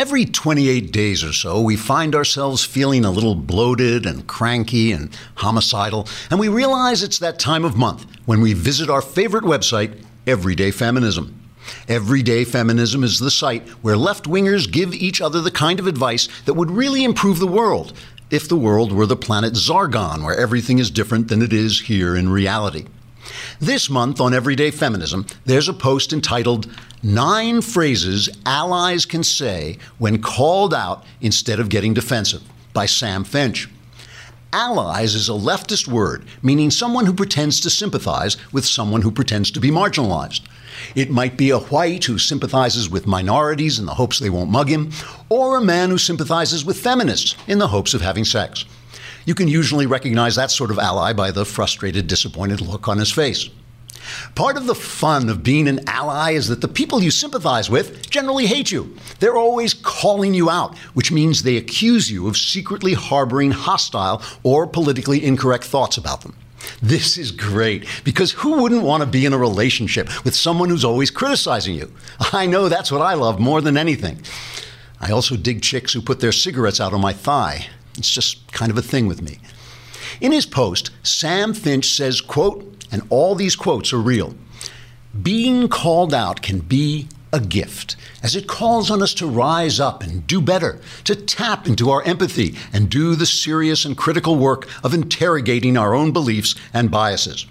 [0.00, 5.10] Every 28 days or so, we find ourselves feeling a little bloated and cranky and
[5.34, 10.02] homicidal, and we realize it's that time of month when we visit our favorite website,
[10.26, 11.38] Everyday Feminism.
[11.86, 16.30] Everyday Feminism is the site where left wingers give each other the kind of advice
[16.46, 17.92] that would really improve the world
[18.30, 22.16] if the world were the planet Zargon, where everything is different than it is here
[22.16, 22.86] in reality.
[23.60, 26.66] This month on Everyday Feminism, there's a post entitled
[27.02, 33.68] Nine Phrases Allies Can Say When Called Out Instead of Getting Defensive by Sam Finch.
[34.52, 39.50] Allies is a leftist word meaning someone who pretends to sympathize with someone who pretends
[39.52, 40.40] to be marginalized.
[40.94, 44.68] It might be a white who sympathizes with minorities in the hopes they won't mug
[44.68, 44.90] him,
[45.28, 48.64] or a man who sympathizes with feminists in the hopes of having sex.
[49.24, 53.12] You can usually recognize that sort of ally by the frustrated, disappointed look on his
[53.12, 53.50] face.
[54.34, 58.08] Part of the fun of being an ally is that the people you sympathize with
[58.10, 58.96] generally hate you.
[59.18, 64.66] They're always calling you out, which means they accuse you of secretly harboring hostile or
[64.66, 66.34] politically incorrect thoughts about them.
[66.82, 70.84] This is great because who wouldn't want to be in a relationship with someone who's
[70.84, 71.92] always criticizing you?
[72.32, 74.20] I know that's what I love more than anything.
[75.00, 77.68] I also dig chicks who put their cigarettes out on my thigh.
[77.96, 79.38] It's just kind of a thing with me.
[80.20, 84.34] In his post, Sam Finch says, quote, and all these quotes are real.
[85.22, 90.02] Being called out can be a gift, as it calls on us to rise up
[90.02, 94.68] and do better, to tap into our empathy and do the serious and critical work
[94.84, 97.46] of interrogating our own beliefs and biases.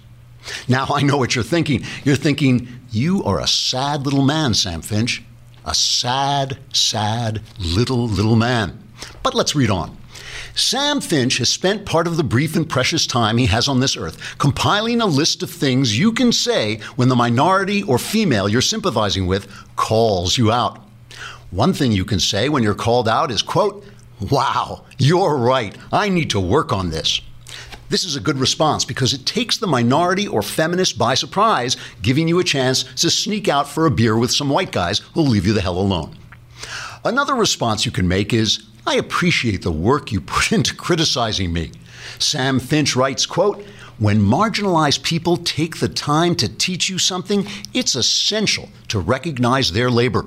[0.68, 1.84] Now, I know what you're thinking.
[2.04, 5.22] You're thinking, you are a sad little man, Sam Finch.
[5.64, 8.82] A sad, sad little, little man.
[9.22, 9.96] But let's read on.
[10.60, 13.96] Sam Finch has spent part of the brief and precious time he has on this
[13.96, 18.60] earth compiling a list of things you can say when the minority or female you're
[18.60, 20.82] sympathizing with calls you out.
[21.50, 23.84] One thing you can say when you're called out is, quote,
[24.30, 25.74] Wow, you're right.
[25.90, 27.22] I need to work on this.
[27.88, 32.28] This is a good response because it takes the minority or feminist by surprise, giving
[32.28, 35.46] you a chance to sneak out for a beer with some white guys who'll leave
[35.46, 36.16] you the hell alone.
[37.02, 41.72] Another response you can make is, I appreciate the work you put into criticizing me.
[42.18, 43.64] Sam Finch writes, quote,
[43.98, 49.90] when marginalized people take the time to teach you something, it's essential to recognize their
[49.90, 50.24] labor.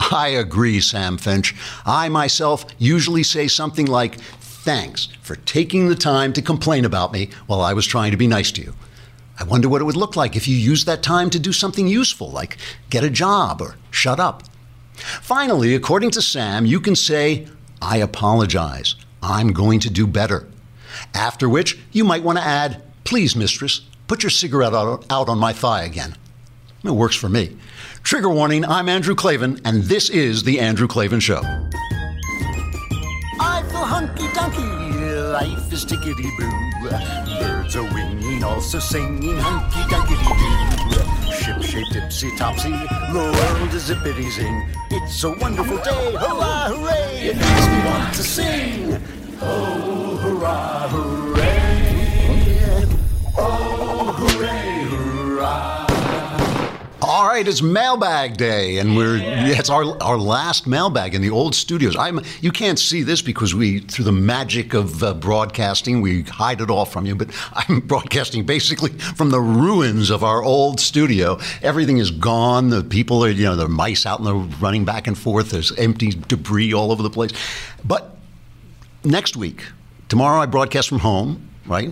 [0.00, 1.54] I agree, Sam Finch.
[1.86, 7.30] I myself usually say something like, Thanks for taking the time to complain about me
[7.46, 8.74] while I was trying to be nice to you.
[9.38, 11.86] I wonder what it would look like if you used that time to do something
[11.86, 12.58] useful, like
[12.90, 14.42] get a job or shut up.
[14.94, 17.46] Finally, according to Sam, you can say,
[17.80, 18.94] I apologize.
[19.22, 20.46] I'm going to do better.
[21.14, 25.54] After which, you might want to add, Please, mistress, put your cigarette out, on my
[25.54, 26.14] thigh again.
[26.84, 27.56] It works for me.
[28.02, 31.40] Trigger warning I'm Andrew Klavan, and this is The Andrew Klavan Show.
[33.40, 36.52] I feel hunky dunky, life is tickety boo.
[37.40, 40.77] Birds are winging, also singing hunky dunky doo.
[41.78, 44.68] Shape tipsy topsy, the world is zippity zing.
[44.90, 47.28] It's a wonderful day, hurrah, hooray!
[47.28, 49.00] It makes me want to sing.
[49.40, 51.57] Oh, hurrah, hooray!
[57.08, 61.30] All right, it's mailbag day, and we're yeah, it's our our last mailbag in the
[61.30, 61.96] old studios.
[61.96, 66.60] I'm you can't see this because we through the magic of uh, broadcasting we hide
[66.60, 67.14] it all from you.
[67.14, 71.38] But I'm broadcasting basically from the ruins of our old studio.
[71.62, 72.68] Everything is gone.
[72.68, 75.48] The people are you know the mice out and they're running back and forth.
[75.48, 77.32] There's empty debris all over the place.
[77.86, 78.18] But
[79.02, 79.64] next week,
[80.10, 81.48] tomorrow I broadcast from home.
[81.64, 81.90] Right,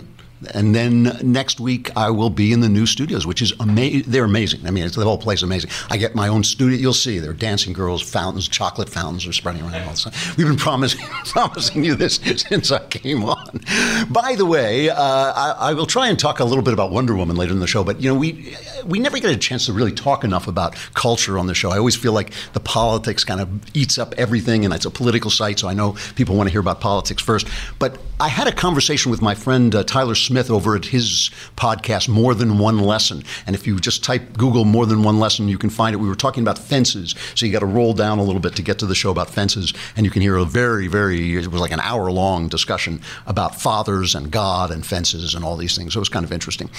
[0.53, 4.03] and then next week I will be in the new studios, which is amazing.
[4.07, 4.65] They're amazing.
[4.67, 5.71] I mean, it's the whole place amazing.
[5.89, 6.77] I get my own studio.
[6.77, 9.75] You'll see there are dancing girls, fountains, chocolate fountains are spreading around.
[9.87, 10.13] All the time.
[10.37, 13.61] We've been promising promising you this since I came on.
[14.09, 17.15] By the way, uh, I, I, will try and talk a little bit about Wonder
[17.15, 17.83] Woman later in the show.
[17.83, 18.55] But you know, we
[18.85, 21.71] we never get a chance to really talk enough about culture on the show.
[21.71, 25.31] I always feel like the politics kind of eats up everything, and it's a political
[25.31, 27.47] site, so I know people want to hear about politics first.
[27.79, 30.15] But I had a conversation with my friend uh, Tyler.
[30.27, 33.23] Smith over at his podcast, More Than One Lesson.
[33.45, 35.97] And if you just type Google More Than One Lesson, you can find it.
[35.97, 37.15] We were talking about fences.
[37.33, 39.29] So you got to roll down a little bit to get to the show about
[39.29, 39.73] fences.
[39.95, 43.55] And you can hear a very, very, it was like an hour long discussion about
[43.55, 45.93] fathers and God and fences and all these things.
[45.93, 46.69] So it was kind of interesting.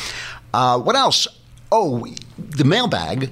[0.53, 1.27] Uh, what else?
[1.73, 2.06] Oh,
[2.39, 3.31] the mailbag,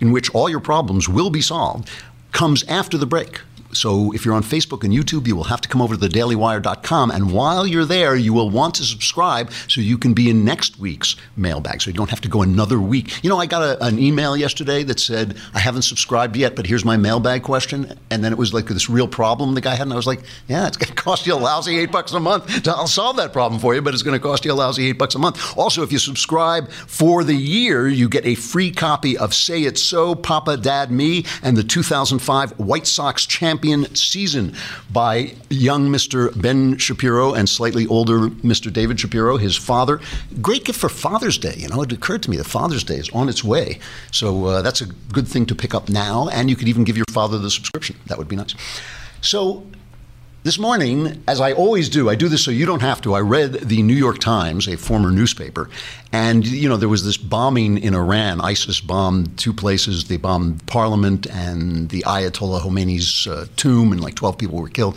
[0.00, 1.90] in which all your problems will be solved,
[2.30, 3.40] comes after the break.
[3.76, 7.10] So if you're on Facebook and YouTube, you will have to come over to thedailywire.com.
[7.10, 10.78] And while you're there, you will want to subscribe so you can be in next
[10.78, 11.82] week's mailbag.
[11.82, 13.22] So you don't have to go another week.
[13.22, 16.66] You know, I got a, an email yesterday that said, I haven't subscribed yet, but
[16.66, 17.98] here's my mailbag question.
[18.10, 19.82] And then it was like this real problem the guy had.
[19.82, 22.20] And I was like, yeah, it's going to cost you a lousy eight bucks a
[22.20, 22.66] month.
[22.66, 24.98] I'll solve that problem for you, but it's going to cost you a lousy eight
[24.98, 25.56] bucks a month.
[25.56, 29.78] Also, if you subscribe for the year, you get a free copy of Say It
[29.78, 34.54] So, Papa, Dad, Me, and the 2005 White Sox champion season
[34.90, 36.40] by young Mr.
[36.40, 38.72] Ben Shapiro and slightly older Mr.
[38.72, 40.00] David Shapiro, his father.
[40.40, 41.54] Great gift for Father's Day.
[41.56, 43.78] You know, it occurred to me that Father's Day is on its way.
[44.12, 46.96] So uh, that's a good thing to pick up now, and you could even give
[46.96, 47.96] your father the subscription.
[48.06, 48.54] That would be nice.
[49.20, 49.66] So
[50.46, 53.14] this morning, as I always do, I do this so you don't have to.
[53.14, 55.68] I read the New York Times, a former newspaper,
[56.12, 58.40] and you know there was this bombing in Iran.
[58.40, 60.04] ISIS bombed two places.
[60.04, 64.96] They bombed Parliament and the Ayatollah Khomeini's uh, tomb, and like 12 people were killed.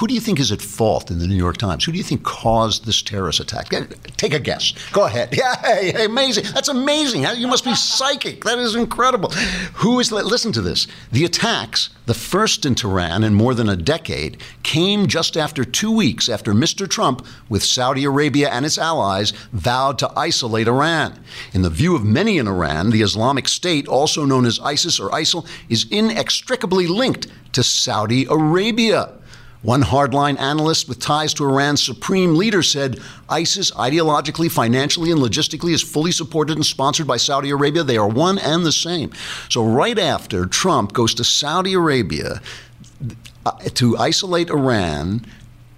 [0.00, 1.84] Who do you think is at fault in the New York Times?
[1.84, 3.68] Who do you think caused this terrorist attack?
[4.16, 4.72] Take a guess.
[4.92, 5.28] Go ahead.
[5.40, 6.44] Yeah, hey, amazing.
[6.54, 7.24] That's amazing.
[7.36, 8.44] You must be psychic.
[8.44, 9.30] That is incredible.
[9.74, 10.86] Who is, listen to this.
[11.12, 15.90] The attacks, the first in Tehran in more than a decade, came just after two
[15.90, 16.88] weeks after Mr.
[16.88, 21.22] Trump, with Saudi Arabia and its allies, vowed to isolate Iran.
[21.52, 25.10] In the view of many in Iran, the Islamic State, also known as ISIS or
[25.10, 29.19] ISIL, is inextricably linked to Saudi Arabia.
[29.62, 32.98] One hardline analyst with ties to Iran's supreme leader said
[33.28, 37.82] ISIS, ideologically, financially, and logistically, is fully supported and sponsored by Saudi Arabia.
[37.82, 39.12] They are one and the same.
[39.50, 42.40] So, right after Trump goes to Saudi Arabia
[43.44, 45.26] uh, to isolate Iran,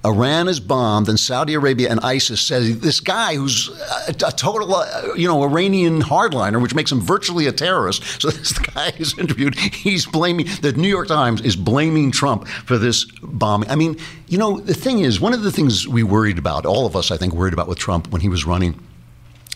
[0.05, 3.69] Iran is bombed, and Saudi Arabia and ISIS says this guy who's
[4.09, 8.03] a, a total, uh, you know, Iranian hardliner, which makes him virtually a terrorist.
[8.23, 9.57] So this guy is interviewed.
[9.57, 13.69] He's blaming the New York Times is blaming Trump for this bombing.
[13.69, 13.97] I mean,
[14.29, 17.11] you know, the thing is, one of the things we worried about, all of us,
[17.11, 18.79] I think, worried about with Trump when he was running,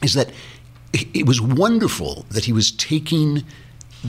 [0.02, 0.30] is that
[0.92, 3.44] it was wonderful that he was taking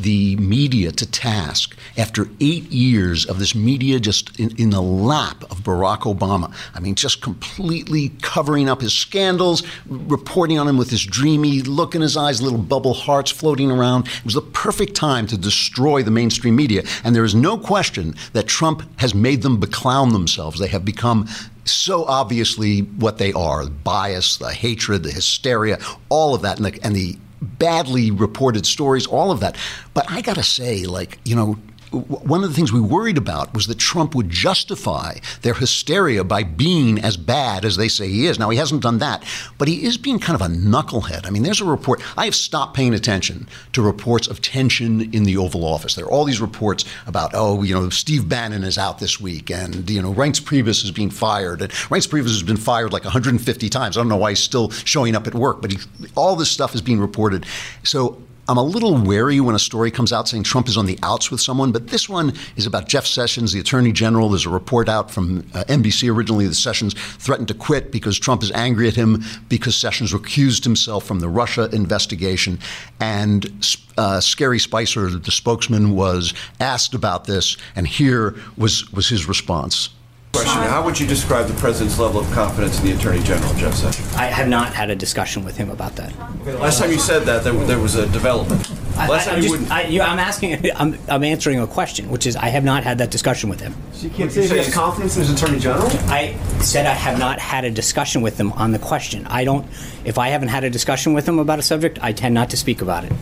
[0.01, 5.43] the media to task after eight years of this media just in, in, the lap
[5.43, 6.53] of Barack Obama.
[6.73, 11.95] I mean, just completely covering up his scandals, reporting on him with this dreamy look
[11.95, 14.07] in his eyes, little bubble hearts floating around.
[14.07, 16.83] It was the perfect time to destroy the mainstream media.
[17.03, 20.59] And there is no question that Trump has made them beclown themselves.
[20.59, 21.27] They have become
[21.65, 25.79] so obviously what they are bias, the hatred, the hysteria,
[26.09, 29.55] all of that, and the, and the badly reported stories, all of that.
[29.93, 31.57] But I got to say, like, you know,
[31.91, 36.43] one of the things we worried about was that Trump would justify their hysteria by
[36.43, 38.37] being as bad as they say he is.
[38.37, 39.23] Now, he hasn't done that,
[39.57, 41.25] but he is being kind of a knucklehead.
[41.25, 42.01] I mean, there's a report.
[42.17, 45.95] I have stopped paying attention to reports of tension in the Oval Office.
[45.95, 49.49] There are all these reports about, oh, you know, Steve Bannon is out this week,
[49.49, 51.61] and, you know, Reince Priebus is being fired.
[51.61, 53.97] And Reince Priebus has been fired like 150 times.
[53.97, 55.77] I don't know why he's still showing up at work, but he,
[56.15, 57.45] all this stuff is being reported.
[57.83, 60.97] So I'm a little wary when a story comes out saying Trump is on the
[61.03, 64.29] outs with someone, but this one is about Jeff Sessions, the Attorney General.
[64.29, 68.43] There's a report out from uh, NBC originally that Sessions threatened to quit because Trump
[68.43, 72.59] is angry at him because Sessions recused himself from the Russia investigation.
[73.01, 73.51] And
[73.97, 79.89] uh, Scary Spicer, the spokesman, was asked about this, and here was, was his response.
[80.33, 83.73] Question: How would you describe the president's level of confidence in the attorney general, Jeff
[83.73, 84.13] Sessions?
[84.15, 86.13] I have not had a discussion with him about that.
[86.41, 88.69] Okay, last time you said that, there, there was a development.
[88.95, 92.09] Last I, time I you just, I, you, I'm asking, I'm, I'm answering a question,
[92.09, 93.73] which is I have not had that discussion with him.
[93.93, 95.87] So you can't say he has confidence in his attorney general?
[96.09, 99.25] I said I have not had a discussion with him on the question.
[99.27, 99.65] I don't.
[100.03, 102.57] If I haven't had a discussion with him about a subject, I tend not to
[102.57, 103.13] speak about it.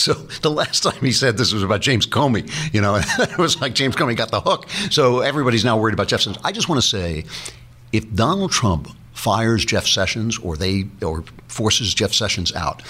[0.00, 3.60] So the last time he said this was about James Comey, you know, it was
[3.60, 4.68] like James Comey got the hook.
[4.90, 6.38] So everybody's now worried about Jeff Sessions.
[6.42, 7.24] I just want to say,
[7.92, 12.82] if Donald Trump fires Jeff Sessions or they or forces Jeff Sessions out,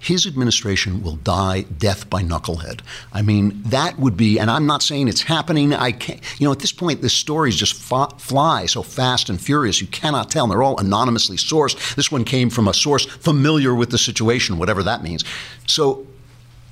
[0.00, 2.80] his administration will die death by knucklehead.
[3.12, 5.72] I mean, that would be, and I'm not saying it's happening.
[5.72, 9.80] I can't, you know, at this point, the stories just fly so fast and furious,
[9.80, 10.44] you cannot tell.
[10.44, 11.96] And they're all anonymously sourced.
[11.96, 15.24] This one came from a source familiar with the situation, whatever that means.
[15.66, 16.06] So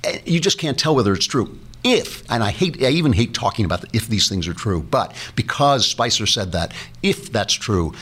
[0.07, 1.57] Eh, you just can't tell whether it's true.
[1.83, 4.81] If, and I hate, I even hate talking about the, if these things are true,
[4.81, 6.73] but because Spicer said that,
[7.03, 7.93] if that's true,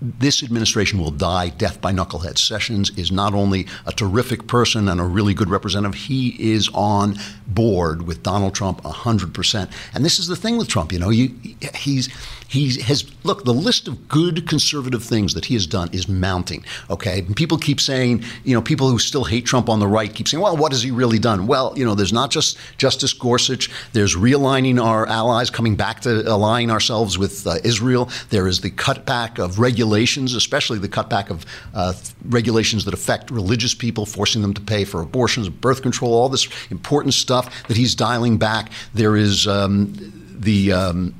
[0.00, 2.38] this administration will die death by knucklehead.
[2.38, 7.16] Sessions is not only a terrific person and a really good representative, he is on
[7.46, 9.70] board with Donald Trump 100%.
[9.94, 11.34] And this is the thing with Trump, you know, you,
[11.74, 12.08] he's
[12.48, 16.64] he has look the list of good conservative things that he has done is mounting
[16.90, 17.20] okay?
[17.20, 20.28] And people keep saying you know people who still hate trump on the right keep
[20.28, 21.46] saying well what has he really done?
[21.46, 26.22] Well you know there's not just justice gorsuch there's realigning our allies coming back to
[26.32, 28.10] aligning ourselves with uh, israel.
[28.30, 31.92] There is the cutback of regulations especially the cutback of uh,
[32.26, 36.48] regulations that affect religious people forcing them to pay for abortions birth control all this
[36.70, 38.70] important stuff that he's dialing back.
[38.94, 39.92] There is um,
[40.38, 41.14] the um,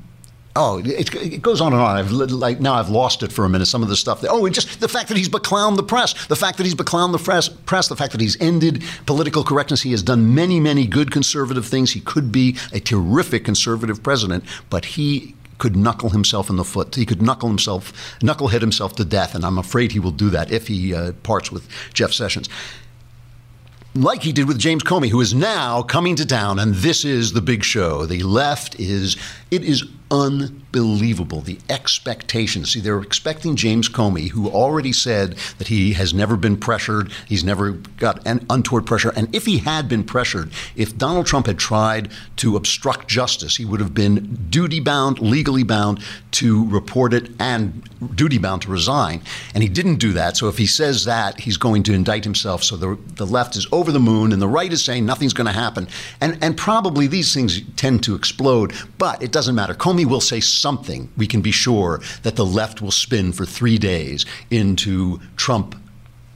[0.59, 1.97] Oh, it, it, goes on and on.
[1.97, 3.67] I've like now I've lost it for a minute.
[3.67, 4.21] Some of the stuff.
[4.21, 6.73] That, oh, and just the fact that he's beclowned the press, the fact that he's
[6.73, 9.83] beclowned the press, press, the fact that he's ended political correctness.
[9.83, 11.93] He has done many, many good conservative things.
[11.93, 16.95] He could be a terrific conservative president, but he could knuckle himself in the foot.
[16.95, 20.51] He could knuckle himself, knucklehead himself to death, and I'm afraid he will do that
[20.51, 22.49] if he uh, parts with Jeff Sessions
[24.03, 27.33] like he did with James Comey, who is now coming to town, and this is
[27.33, 28.05] the big show.
[28.05, 29.17] The left is,
[29.51, 31.41] it is unbelievable.
[31.41, 32.73] The expectations.
[32.73, 37.43] See, they're expecting James Comey, who already said that he has never been pressured, he's
[37.43, 39.11] never got an untoward pressure.
[39.15, 43.65] And if he had been pressured, if Donald Trump had tried to obstruct justice, he
[43.65, 47.83] would have been duty bound, legally bound to report it and
[48.15, 49.21] duty bound to resign.
[49.53, 50.37] And he didn't do that.
[50.37, 52.63] So if he says that, he's going to indict himself.
[52.63, 55.47] So the, the left is over the moon, and the right is saying nothing's going
[55.47, 55.87] to happen.
[56.21, 59.73] And, and probably these things tend to explode, but it doesn't matter.
[59.73, 63.45] Comey Comey will say something, we can be sure that the left will spin for
[63.45, 65.75] three days into Trump,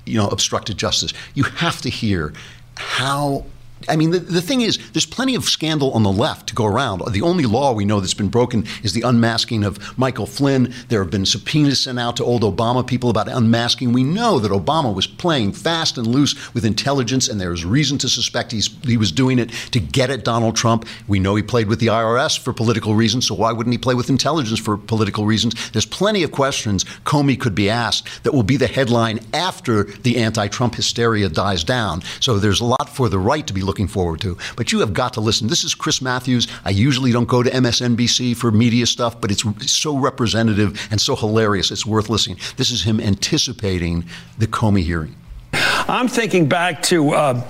[0.06, 1.14] you know, obstructed justice.
[1.36, 2.34] You have to hear
[2.76, 3.46] how
[3.90, 6.66] I mean, the, the thing is, there's plenty of scandal on the left to go
[6.66, 7.02] around.
[7.12, 10.74] The only law we know that's been broken is the unmasking of Michael Flynn.
[10.90, 13.94] There have been subpoenas sent out to old Obama people about unmasking.
[13.94, 17.98] We know that Obama was playing fast and loose with intelligence, and there is reason
[18.00, 20.86] to suspect he was doing it to get at Donald Trump.
[21.08, 23.96] We know he played with the IRS for political reasons, so why wouldn't he play
[23.96, 25.72] with intelligence for political reasons?
[25.72, 30.18] There's plenty of questions Comey could be asked that will be the headline after the
[30.18, 32.02] anti Trump hysteria dies down.
[32.20, 34.38] So there's a lot for the right to be looking forward to.
[34.56, 35.48] But you have got to listen.
[35.48, 36.48] This is Chris Matthews.
[36.66, 41.16] I usually don't go to MSNBC for media stuff, but it's so representative and so
[41.16, 41.72] hilarious.
[41.72, 42.38] It's worth listening.
[42.58, 44.06] This is him anticipating
[44.38, 45.16] the Comey hearing.
[45.54, 47.48] I'm thinking back to uh,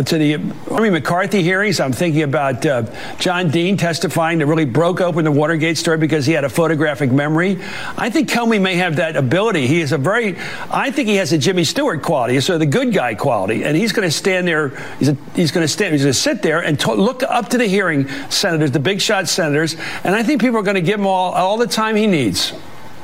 [0.00, 0.34] uh, to the
[0.70, 1.78] Army McCarthy hearings.
[1.78, 2.84] I'm thinking about uh,
[3.18, 7.12] John Dean testifying that really broke open the Watergate story because he had a photographic
[7.12, 7.58] memory.
[7.98, 9.66] I think Comey may have that ability.
[9.66, 10.38] He is a very,
[10.70, 13.92] I think he has a Jimmy Stewart quality, so the good guy quality, and he's
[13.92, 14.70] going to stand there.
[14.98, 15.92] He's, he's going to stand.
[15.92, 19.28] He's going to sit there and look up to the hearing senators, the big shot
[19.28, 22.06] senators, and I think people are going to give him all all the time he
[22.06, 22.54] needs.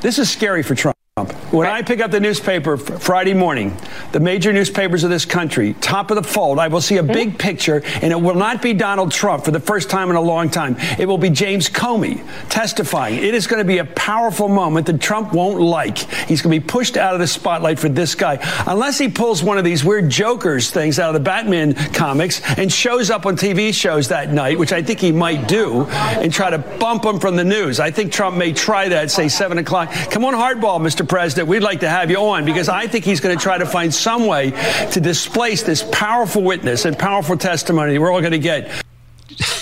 [0.01, 0.96] This is scary for Trump.
[1.25, 3.75] When I pick up the newspaper Friday morning,
[4.11, 7.11] the major newspapers of this country, top of the fold, I will see a hmm?
[7.11, 10.21] big picture, and it will not be Donald Trump for the first time in a
[10.21, 10.75] long time.
[10.99, 13.15] It will be James Comey testifying.
[13.15, 15.97] It is going to be a powerful moment that Trump won't like.
[15.97, 18.37] He's going to be pushed out of the spotlight for this guy.
[18.67, 22.71] Unless he pulls one of these weird Jokers things out of the Batman comics and
[22.71, 26.51] shows up on TV shows that night, which I think he might do, and try
[26.51, 27.79] to bump him from the news.
[27.79, 29.91] I think Trump may try that, say 7 o'clock.
[30.11, 31.06] Come on, hardball, Mr.
[31.07, 33.65] President, we'd like to have you on because I think he's going to try to
[33.65, 34.51] find some way
[34.91, 38.86] to displace this powerful witness and powerful testimony we're all going to get.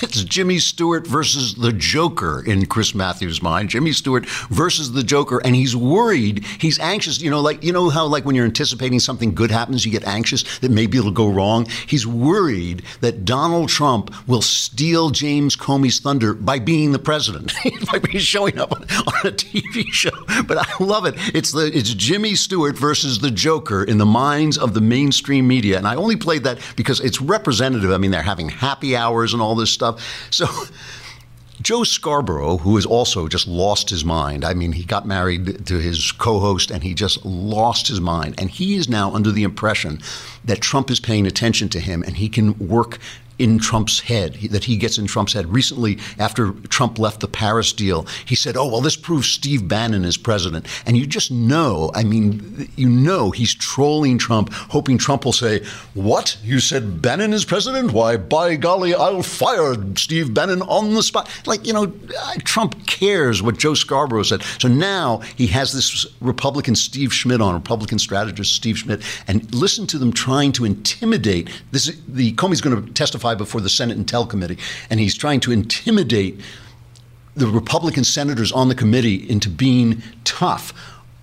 [0.01, 3.69] It's Jimmy Stewart versus the Joker in Chris Matthews' mind.
[3.69, 6.43] Jimmy Stewart versus the Joker, and he's worried.
[6.59, 7.21] He's anxious.
[7.21, 10.05] You know, like you know how like when you're anticipating something good happens, you get
[10.05, 11.65] anxious that maybe it'll go wrong.
[11.87, 17.53] He's worried that Donald Trump will steal James Comey's thunder by being the president,
[17.91, 20.11] by showing up on, on a TV show.
[20.47, 21.15] But I love it.
[21.33, 25.77] It's the it's Jimmy Stewart versus the Joker in the minds of the mainstream media,
[25.77, 27.91] and I only played that because it's representative.
[27.91, 29.84] I mean, they're having happy hours and all this stuff.
[30.31, 30.47] So
[31.61, 34.43] Joe Scarborough, who has also just lost his mind.
[34.43, 38.35] I mean, he got married to his co host and he just lost his mind.
[38.37, 40.01] And he is now under the impression
[40.43, 42.99] that Trump is paying attention to him and he can work
[43.37, 45.51] in Trump's head, that he gets in Trump's head.
[45.51, 50.05] Recently, after Trump left the Paris deal, he said, Oh, well, this proves Steve Bannon
[50.05, 50.67] is president.
[50.85, 55.63] And you just know, I mean, you know he's trolling Trump, hoping Trump will say,
[55.93, 56.37] What?
[56.43, 57.91] You said Bannon is president?
[57.91, 61.29] Why, by golly, I'll fire Steve Bannon on the spot.
[61.45, 61.87] Like, you know,
[62.43, 64.43] Trump cares what Joe Scarborough said.
[64.59, 69.87] So now he has this Republican Steve Schmidt on, Republican strategist Steve Schmidt, and listen
[69.87, 71.49] to them trying to intimidate.
[71.71, 74.57] This, the Comey's going to testify testify before the Senate Intel Committee,
[74.89, 76.39] and he's trying to intimidate
[77.35, 80.73] the Republican senators on the committee into being tough.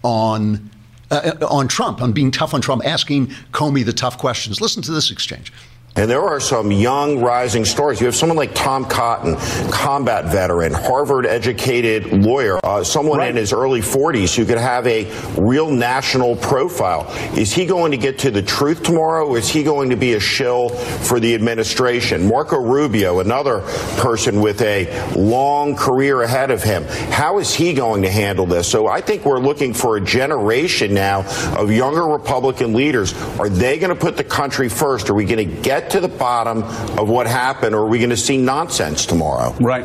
[0.03, 0.71] on
[1.11, 4.63] uh, on Trump, on being tough on Trump, asking Comey the tough questions.
[4.63, 5.53] Listen to this exchange.
[5.95, 8.01] And there are some young rising stars.
[8.01, 9.37] You have someone like Tom Cotton,
[9.71, 13.29] combat veteran, Harvard educated lawyer, uh, someone right.
[13.29, 15.05] in his early 40s who could have a
[15.39, 17.07] real national profile.
[17.37, 20.15] Is he going to get to the truth tomorrow or is he going to be
[20.15, 22.27] a shill for the administration?
[22.27, 23.61] Marco Rubio, another
[23.99, 26.85] person with a long career ahead of him.
[27.11, 28.67] How is he going to handle this?
[28.67, 31.27] So I think we're looking for a generation now
[31.59, 33.13] of younger Republican leaders.
[33.39, 35.11] Are they going to put the country first?
[35.11, 36.63] Are we going to get get to the bottom
[36.99, 39.55] of what happened, or are we going to see nonsense tomorrow?
[39.61, 39.85] Right.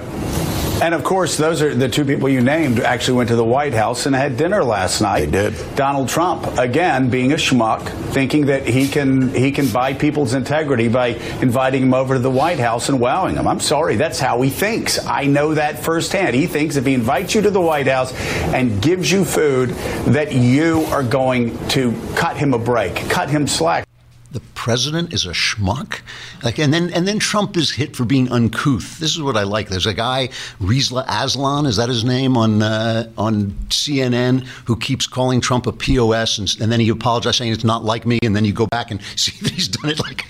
[0.79, 3.73] And of course, those are the two people you named actually went to the White
[3.73, 5.31] House and had dinner last night.
[5.31, 5.75] They did.
[5.75, 10.87] Donald Trump, again, being a schmuck, thinking that he can he can buy people's integrity
[10.87, 11.07] by
[11.41, 13.47] inviting them over to the White House and wowing them.
[13.47, 15.03] I'm sorry, that's how he thinks.
[15.03, 16.35] I know that firsthand.
[16.35, 18.13] He thinks if he invites you to the White House
[18.53, 19.69] and gives you food,
[20.05, 23.87] that you are going to cut him a break, cut him slack
[24.31, 26.01] the president is a schmuck.
[26.43, 28.99] Like, and then and then Trump is hit for being uncouth.
[28.99, 29.69] This is what I like.
[29.69, 30.29] There's a guy,
[30.59, 35.71] Reza Aslan, is that his name on uh, on CNN, who keeps calling Trump a
[35.71, 38.67] pos, and, and, then he apologizes saying it's not like me, and then you go
[38.67, 40.25] back and see that he's done it like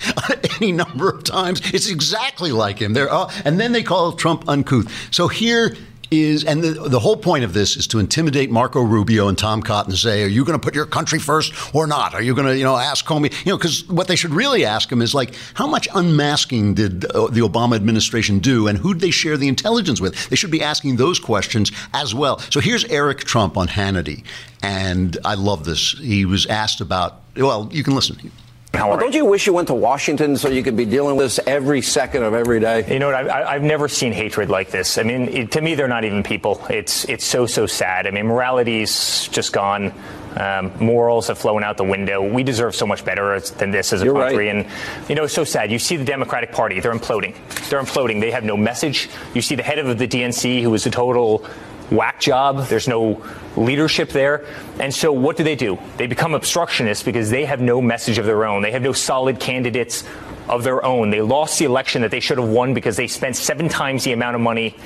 [0.62, 1.60] any number of times.
[1.74, 2.92] It's exactly like him.
[2.92, 3.08] There,
[3.44, 4.92] and then they call Trump uncouth.
[5.12, 5.76] So here
[6.10, 9.62] is, and the, the whole point of this is to intimidate Marco Rubio and Tom
[9.62, 12.14] Cotton and say, are you going to put your country first or not?
[12.14, 13.32] Are you going to, you know, ask Comey?
[13.44, 17.02] You know, because what they should really ask him is like, how much unmasking did
[17.02, 20.28] the Obama administration do and who did they share the intelligence with?
[20.28, 22.38] They should be asking those questions as well.
[22.38, 24.24] So here's Eric Trump on Hannity,
[24.62, 25.92] and I love this.
[25.98, 28.32] He was asked about, well, you can listen.
[28.74, 31.40] Well, don't you wish you went to Washington so you could be dealing with this
[31.46, 32.92] every second of every day?
[32.92, 33.28] You know what?
[33.28, 34.98] I, have never seen hatred like this.
[34.98, 36.64] I mean, it, to me, they're not even people.
[36.68, 38.06] It's it's so so sad.
[38.06, 39.92] I mean, morality's just gone.
[40.36, 42.22] Um, morals have flown out the window.
[42.22, 44.46] We deserve so much better than this as a You're country.
[44.46, 44.56] Right.
[44.56, 44.66] And,
[45.08, 45.72] you know, it's so sad.
[45.72, 47.34] You see the Democratic Party, they're imploding.
[47.68, 48.20] They're imploding.
[48.20, 49.08] They have no message.
[49.34, 51.44] You see the head of the DNC, who is a total
[51.90, 52.66] whack job.
[52.66, 53.22] There's no
[53.56, 54.44] leadership there.
[54.78, 55.78] And so what do they do?
[55.96, 58.62] They become obstructionists because they have no message of their own.
[58.62, 60.04] They have no solid candidates
[60.48, 61.10] of their own.
[61.10, 64.12] They lost the election that they should have won because they spent seven times the
[64.12, 64.76] amount of money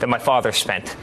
[0.00, 0.96] that my father spent.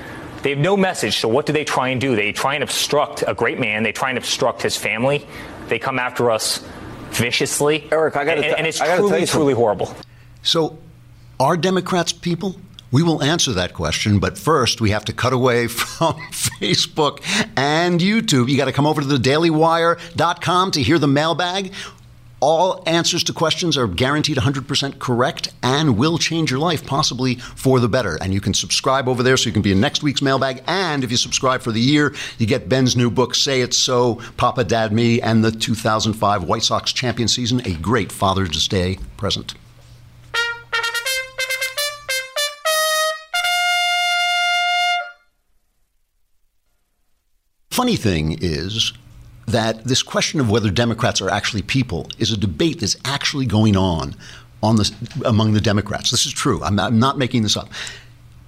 [0.43, 1.17] They have no message.
[1.17, 2.15] So what do they try and do?
[2.15, 3.83] They try and obstruct a great man.
[3.83, 5.25] They try and obstruct his family.
[5.67, 6.63] They come after us
[7.11, 7.87] viciously.
[7.91, 9.93] Eric, I got to, and, and it's truly, truly horrible.
[10.41, 10.77] So,
[11.39, 12.55] are Democrats people?
[12.91, 17.21] We will answer that question, but first we have to cut away from Facebook
[17.55, 18.49] and YouTube.
[18.49, 21.71] You got to come over to the dailywire.com to hear the mailbag.
[22.41, 27.81] All answers to questions are guaranteed 100% correct and will change your life, possibly for
[27.81, 28.17] the better.
[28.21, 30.63] And you can subscribe over there so you can be in next week's mailbag.
[30.65, 34.15] And if you subscribe for the year, you get Ben's new book, Say It So,
[34.37, 39.53] Papa, Dad, Me, and the 2005 White Sox champion season, a great Father's Day present.
[47.79, 48.91] Funny thing is
[49.47, 53.77] that this question of whether Democrats are actually people is a debate that's actually going
[53.77, 54.13] on
[54.61, 54.77] on
[55.23, 56.11] among the Democrats.
[56.11, 56.61] This is true.
[56.61, 57.69] I'm not, I'm not making this up.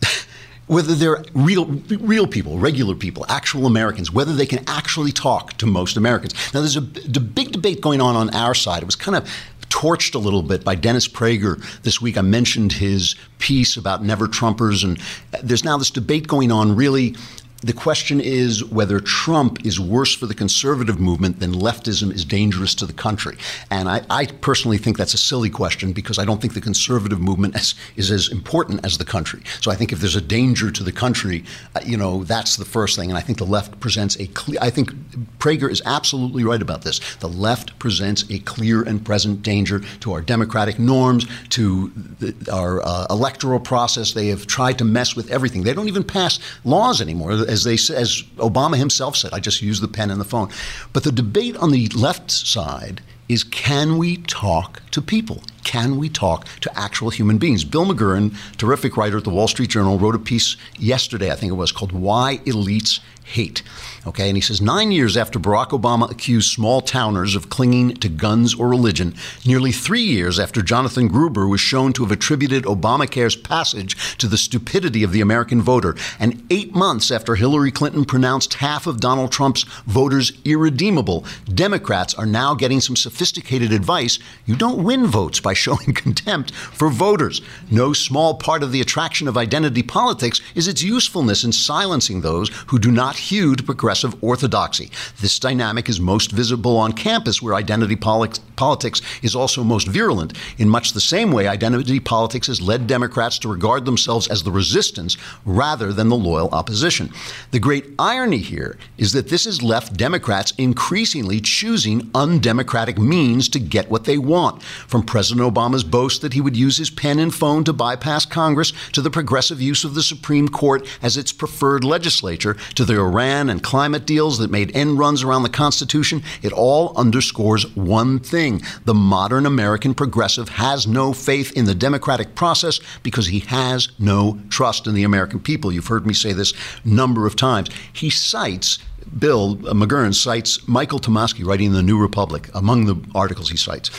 [0.67, 1.63] whether they're real,
[2.01, 6.33] real people, regular people, actual Americans, whether they can actually talk to most Americans.
[6.53, 8.83] Now, there's a, a big debate going on on our side.
[8.83, 9.29] It was kind of
[9.69, 12.17] torched a little bit by Dennis Prager this week.
[12.17, 14.99] I mentioned his piece about never Trumpers, and
[15.41, 17.15] there's now this debate going on really
[17.61, 22.73] the question is whether Trump is worse for the conservative movement than leftism is dangerous
[22.75, 23.37] to the country.
[23.69, 27.19] And I, I personally think that's a silly question because I don't think the conservative
[27.19, 29.43] movement is, is, as important as the country.
[29.61, 31.43] So I think if there's a danger to the country,
[31.75, 33.09] uh, you know, that's the first thing.
[33.09, 34.91] And I think the left presents a clear, I think
[35.37, 36.99] Prager is absolutely right about this.
[37.17, 42.81] The left presents a clear and present danger to our democratic norms, to the, our
[42.83, 44.13] uh, electoral process.
[44.13, 45.63] They have tried to mess with everything.
[45.63, 49.33] They don't even pass laws anymore as they as Obama himself said.
[49.33, 50.49] I just use the pen and the phone.
[50.93, 55.43] But the debate on the left side is can we talk to people?
[55.63, 57.63] Can we talk to actual human beings?
[57.63, 61.51] Bill McGurn, terrific writer at the Wall Street Journal, wrote a piece yesterday, I think
[61.51, 62.99] it was, called Why Elites
[63.31, 63.63] Hate.
[64.05, 68.09] Okay, and he says nine years after Barack Obama accused small towners of clinging to
[68.09, 69.13] guns or religion,
[69.45, 74.39] nearly three years after Jonathan Gruber was shown to have attributed Obamacare's passage to the
[74.39, 79.31] stupidity of the American voter, and eight months after Hillary Clinton pronounced half of Donald
[79.31, 84.19] Trump's voters irredeemable, Democrats are now getting some sophisticated advice.
[84.45, 87.41] You don't win votes by showing contempt for voters.
[87.69, 92.49] No small part of the attraction of identity politics is its usefulness in silencing those
[92.67, 94.89] who do not hew to progressive orthodoxy.
[95.19, 100.33] This dynamic is most visible on campus, where identity politics is also most virulent.
[100.57, 104.51] In much the same way, identity politics has led Democrats to regard themselves as the
[104.51, 107.11] resistance rather than the loyal opposition.
[107.51, 113.59] The great irony here is that this has left Democrats increasingly choosing undemocratic means to
[113.59, 117.33] get what they want, from President Obama's boast that he would use his pen and
[117.33, 121.83] phone to bypass Congress to the progressive use of the Supreme Court as its preferred
[121.83, 126.23] legislature to the Iran and climate deals that made end runs around the Constitution.
[126.41, 132.35] It all underscores one thing the modern American progressive has no faith in the democratic
[132.35, 135.71] process because he has no trust in the American people.
[135.71, 136.53] You've heard me say this
[136.85, 137.69] number of times.
[137.91, 138.79] He cites
[139.17, 143.89] Bill McGurn cites Michael Tomasky writing in the New Republic among the articles he cites.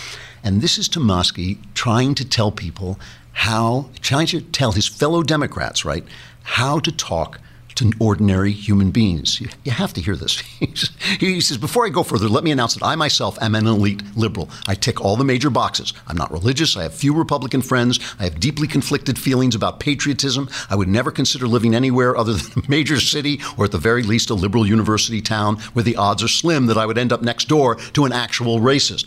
[0.45, 2.99] And this is Tomasky trying to tell people
[3.33, 6.05] how, trying to tell his fellow Democrats, right,
[6.43, 7.41] how to talk
[7.83, 9.41] to ordinary human beings.
[9.41, 10.39] You, you have to hear this.
[11.19, 14.03] he says, Before I go further, let me announce that I myself am an elite
[14.17, 14.49] liberal.
[14.67, 15.93] I tick all the major boxes.
[16.07, 16.77] I'm not religious.
[16.77, 17.99] I have few Republican friends.
[18.19, 20.49] I have deeply conflicted feelings about patriotism.
[20.71, 24.03] I would never consider living anywhere other than a major city or at the very
[24.03, 27.23] least a liberal university town where the odds are slim that I would end up
[27.23, 29.07] next door to an actual racist.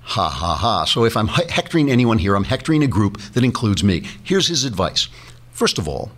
[0.00, 0.84] Ha ha ha.
[0.84, 4.04] So if I'm hectoring anyone here, I'm hectoring a group that includes me.
[4.22, 5.08] Here's his advice.
[5.50, 6.12] First of all,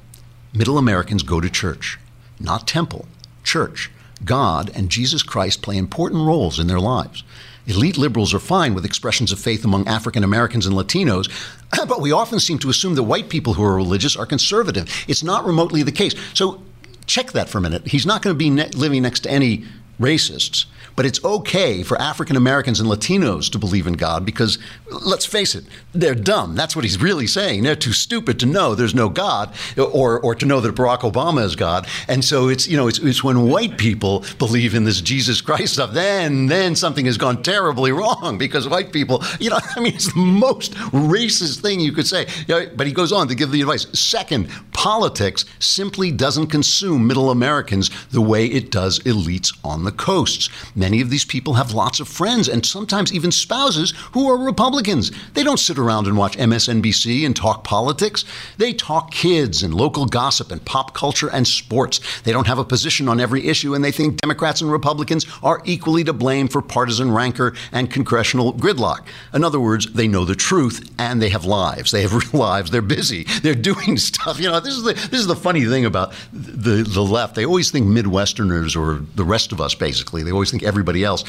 [0.52, 1.98] Middle Americans go to church,
[2.40, 3.06] not temple,
[3.44, 3.90] church.
[4.24, 7.22] God and Jesus Christ play important roles in their lives.
[7.66, 11.28] Elite liberals are fine with expressions of faith among African Americans and Latinos,
[11.88, 14.88] but we often seem to assume that white people who are religious are conservative.
[15.06, 16.14] It's not remotely the case.
[16.32, 16.62] So
[17.06, 17.86] check that for a minute.
[17.86, 19.64] He's not going to be ne- living next to any
[20.00, 20.66] racists.
[20.98, 24.58] But it's okay for African Americans and Latinos to believe in God because,
[24.90, 26.56] let's face it, they're dumb.
[26.56, 27.62] That's what he's really saying.
[27.62, 31.44] They're too stupid to know there's no God or, or to know that Barack Obama
[31.44, 31.86] is God.
[32.08, 35.74] And so it's, you know, it's, it's when white people believe in this Jesus Christ
[35.74, 39.94] stuff, then, then something has gone terribly wrong because white people, you know, I mean,
[39.94, 42.26] it's the most racist thing you could say.
[42.48, 43.86] But he goes on to give the advice.
[43.92, 50.48] Second, politics simply doesn't consume middle Americans the way it does elites on the coasts.
[50.74, 55.10] Many of these people have lots of friends and sometimes even spouses who are Republicans.
[55.34, 58.24] They don't sit around and watch MSNBC and talk politics.
[58.56, 62.00] They talk kids and local gossip and pop culture and sports.
[62.22, 65.62] They don't have a position on every issue and they think Democrats and Republicans are
[65.64, 69.06] equally to blame for partisan rancor and congressional gridlock.
[69.32, 71.90] In other words, they know the truth and they have lives.
[71.90, 72.70] They have real lives.
[72.70, 73.24] They're busy.
[73.42, 74.40] They're doing stuff.
[74.40, 77.34] You know, this is the this is the funny thing about the the left.
[77.34, 80.22] They always think Midwesterners or the rest of us basically.
[80.22, 81.24] They always think everybody else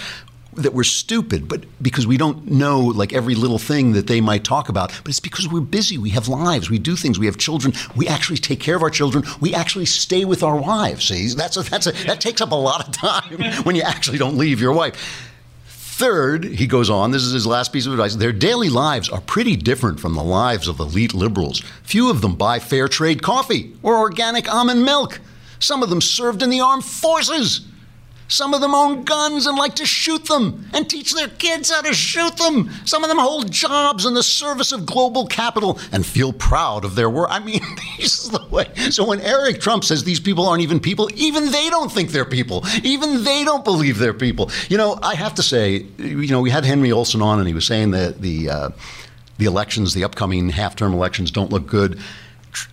[0.55, 4.43] that we're stupid, but because we don't know like every little thing that they might
[4.43, 4.89] talk about.
[5.03, 5.97] But it's because we're busy.
[5.97, 6.69] We have lives.
[6.69, 7.19] We do things.
[7.19, 7.73] We have children.
[7.95, 9.23] We actually take care of our children.
[9.39, 11.07] We actually stay with our wives.
[11.07, 14.17] See, that's a, that's a, that takes up a lot of time when you actually
[14.17, 15.25] don't leave your wife.
[15.67, 18.15] Third, he goes on, this is his last piece of advice.
[18.15, 21.59] Their daily lives are pretty different from the lives of elite liberals.
[21.83, 25.19] Few of them buy fair trade coffee or organic almond milk.
[25.59, 27.67] Some of them served in the armed forces.
[28.29, 31.81] Some of them own guns and like to shoot them and teach their kids how
[31.81, 32.69] to shoot them.
[32.85, 36.93] Some of them hold jobs in the service of global capital and feel proud of
[36.93, 37.29] their work.
[37.31, 37.61] I mean,
[37.97, 38.71] this is the way.
[38.91, 42.23] So when Eric Trump says these people aren't even people, even they don't think they're
[42.23, 42.63] people.
[42.83, 44.51] Even they don't believe they're people.
[44.69, 47.55] You know, I have to say, you know, we had Henry Olsen on and he
[47.55, 48.69] was saying that the, uh,
[49.39, 51.99] the elections, the upcoming half term elections, don't look good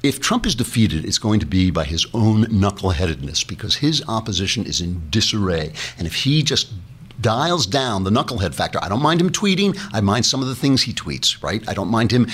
[0.03, 4.65] if Trump is defeated, it's going to be by his own knuckleheadedness because his opposition
[4.65, 5.73] is in disarray.
[5.99, 6.73] And if he just
[7.21, 9.79] dials down the knucklehead factor, I don't mind him tweeting.
[9.93, 11.67] I mind some of the things he tweets, right?
[11.69, 12.27] I don't mind him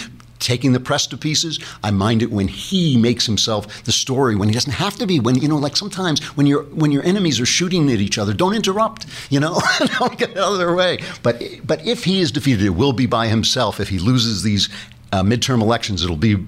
[0.43, 1.59] taking the press to pieces.
[1.83, 5.21] I mind it when he makes himself the story when he doesn't have to be.
[5.21, 8.35] When you know, like sometimes when your when your enemies are shooting at each other,
[8.35, 9.07] don't interrupt.
[9.31, 9.61] You know,
[9.99, 10.99] don't get out of their way.
[11.23, 13.81] But but if he is defeated, it will be by himself.
[13.81, 14.69] If he loses these
[15.13, 16.45] uh, midterm elections, it'll be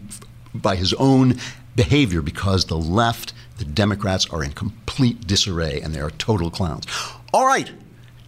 [0.55, 1.37] by his own
[1.77, 6.87] behavior because the left, the Democrats, are in complete disarray and they are total clowns.
[7.33, 7.71] All right,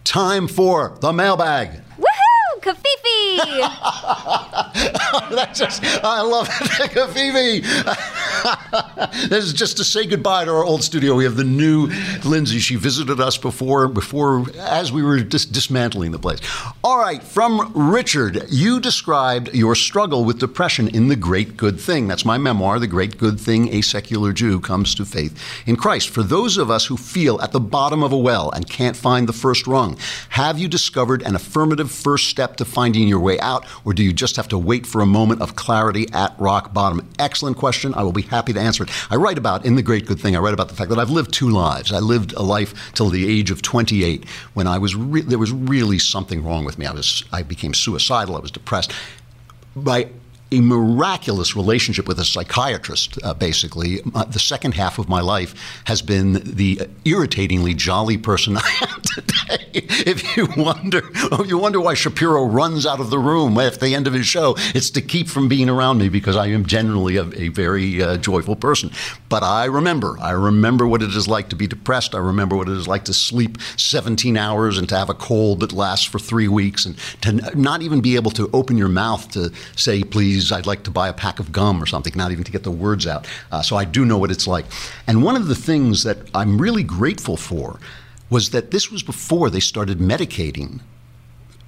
[0.03, 1.81] time for the mailbag.
[1.97, 3.37] Woohoo, Covfefe!
[5.35, 6.53] That's just, I love it,
[6.91, 7.63] Covfefe.
[9.29, 11.15] this is just to say goodbye to our old studio.
[11.15, 11.87] We have the new
[12.25, 12.59] Lindsay.
[12.59, 16.39] She visited us before, before as we were dis- dismantling the place.
[16.83, 22.07] All right, from Richard, you described your struggle with depression in The Great Good Thing.
[22.07, 26.09] That's my memoir, The Great Good Thing A Secular Jew Comes to Faith in Christ.
[26.09, 29.27] For those of us who feel at the bottom of a well and can't find
[29.27, 29.97] the first rung,
[30.29, 34.13] have you discovered an affirmative first step to finding your way out, or do you
[34.13, 37.07] just have to wait for a moment of clarity at rock bottom?
[37.19, 37.93] Excellent question.
[37.93, 38.89] I will be happy to answer it.
[39.11, 41.09] I write about, in The Great Good Thing, I write about the fact that I've
[41.09, 41.91] lived two lives.
[41.91, 45.51] I lived a life till the age of 28 when I was re- there was
[45.51, 46.85] really something wrong with me.
[46.85, 48.91] I, was, I became suicidal, I was depressed.
[49.75, 50.09] By
[50.51, 54.01] a miraculous relationship with a psychiatrist, uh, basically.
[54.15, 59.01] Uh, the second half of my life has been the irritatingly jolly person I am
[59.01, 59.67] today.
[59.73, 63.93] if you wonder, if you wonder why Shapiro runs out of the room at the
[63.93, 67.17] end of his show, it's to keep from being around me because I am generally
[67.17, 68.91] a, a very uh, joyful person.
[69.29, 72.15] But I remember, I remember what it is like to be depressed.
[72.15, 75.59] I remember what it is like to sleep 17 hours and to have a cold
[75.59, 79.29] that lasts for three weeks and to not even be able to open your mouth
[79.31, 80.03] to say,
[80.37, 82.63] please I'd like to buy a pack of gum or something, not even to get
[82.63, 83.27] the words out.
[83.51, 84.65] Uh, so I do know what it's like.
[85.07, 87.79] And one of the things that I'm really grateful for
[88.29, 90.81] was that this was before they started medicating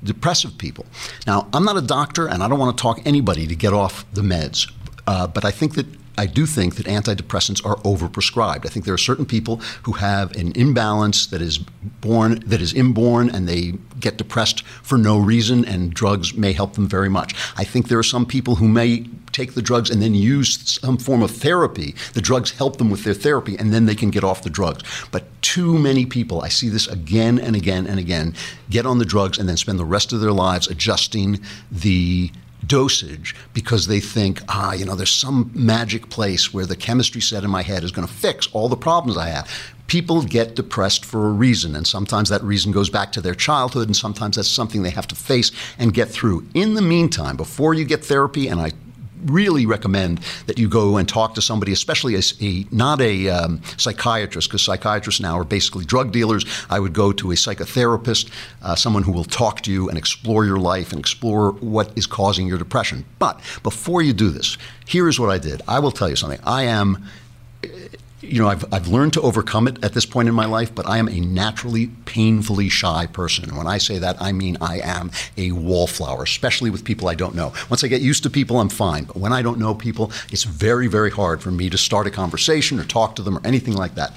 [0.04, 0.86] depressive people.
[1.26, 4.06] Now, I'm not a doctor and I don't want to talk anybody to get off
[4.14, 4.72] the meds,
[5.08, 5.88] uh, but I think that
[6.20, 8.66] I do think that antidepressants are overprescribed.
[8.66, 11.60] I think there are certain people who have an imbalance that is
[12.02, 16.74] born that is inborn and they get depressed for no reason and drugs may help
[16.74, 17.34] them very much.
[17.56, 20.98] I think there are some people who may take the drugs and then use some
[20.98, 21.96] form of therapy.
[22.14, 24.84] The drugs help them with their therapy and then they can get off the drugs.
[25.12, 28.36] But too many people, I see this again and again and again,
[28.70, 31.40] get on the drugs and then spend the rest of their lives adjusting
[31.72, 32.32] the
[32.70, 37.44] dosage because they think, ah, you know, there's some magic place where the chemistry set
[37.44, 39.50] in my head is going to fix all the problems I have.
[39.88, 43.88] People get depressed for a reason, and sometimes that reason goes back to their childhood,
[43.88, 46.48] and sometimes that's something they have to face and get through.
[46.54, 48.72] In the meantime, before you get therapy, and I
[49.26, 53.62] really recommend that you go and talk to somebody, especially a, a not a um,
[53.78, 56.46] psychiatrist, because psychiatrists now are basically drug dealers.
[56.70, 58.30] I would go to a psychotherapist,
[58.62, 62.08] uh, someone who will talk to you and explore your life and explore what is
[62.08, 63.06] causing your depression.
[63.20, 65.62] But before you do this, here is what I did.
[65.68, 66.40] I will tell you something.
[66.44, 67.06] I am
[68.22, 70.88] you know, I've, I've learned to overcome it at this point in my life, but
[70.88, 73.46] I am a naturally painfully shy person.
[73.46, 77.16] And when I say that, I mean I am a wallflower, especially with people I
[77.16, 77.54] don't know.
[77.70, 79.06] Once I get used to people, I'm fine.
[79.06, 82.12] But when I don't know people, it's very, very hard for me to start a
[82.12, 84.14] conversation or talk to them or anything like that.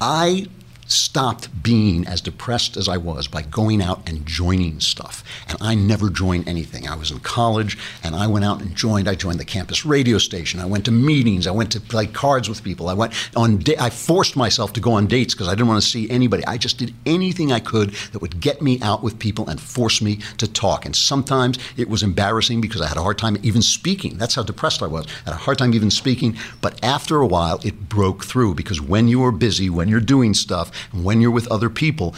[0.00, 0.46] I
[0.86, 5.24] stopped being as depressed as I was by going out and joining stuff.
[5.48, 6.88] And I never joined anything.
[6.88, 9.08] I was in college and I went out and joined.
[9.08, 10.60] I joined the campus radio station.
[10.60, 11.46] I went to meetings.
[11.46, 12.88] I went to play cards with people.
[12.88, 13.58] I went on.
[13.58, 16.44] Da- I forced myself to go on dates because I didn't want to see anybody.
[16.46, 20.00] I just did anything I could that would get me out with people and force
[20.00, 20.86] me to talk.
[20.86, 24.18] And sometimes it was embarrassing because I had a hard time even speaking.
[24.18, 25.06] That's how depressed I was.
[25.26, 26.36] I had a hard time even speaking.
[26.60, 30.34] But after a while, it broke through because when you are busy, when you're doing
[30.34, 32.14] stuff, when you're with other people,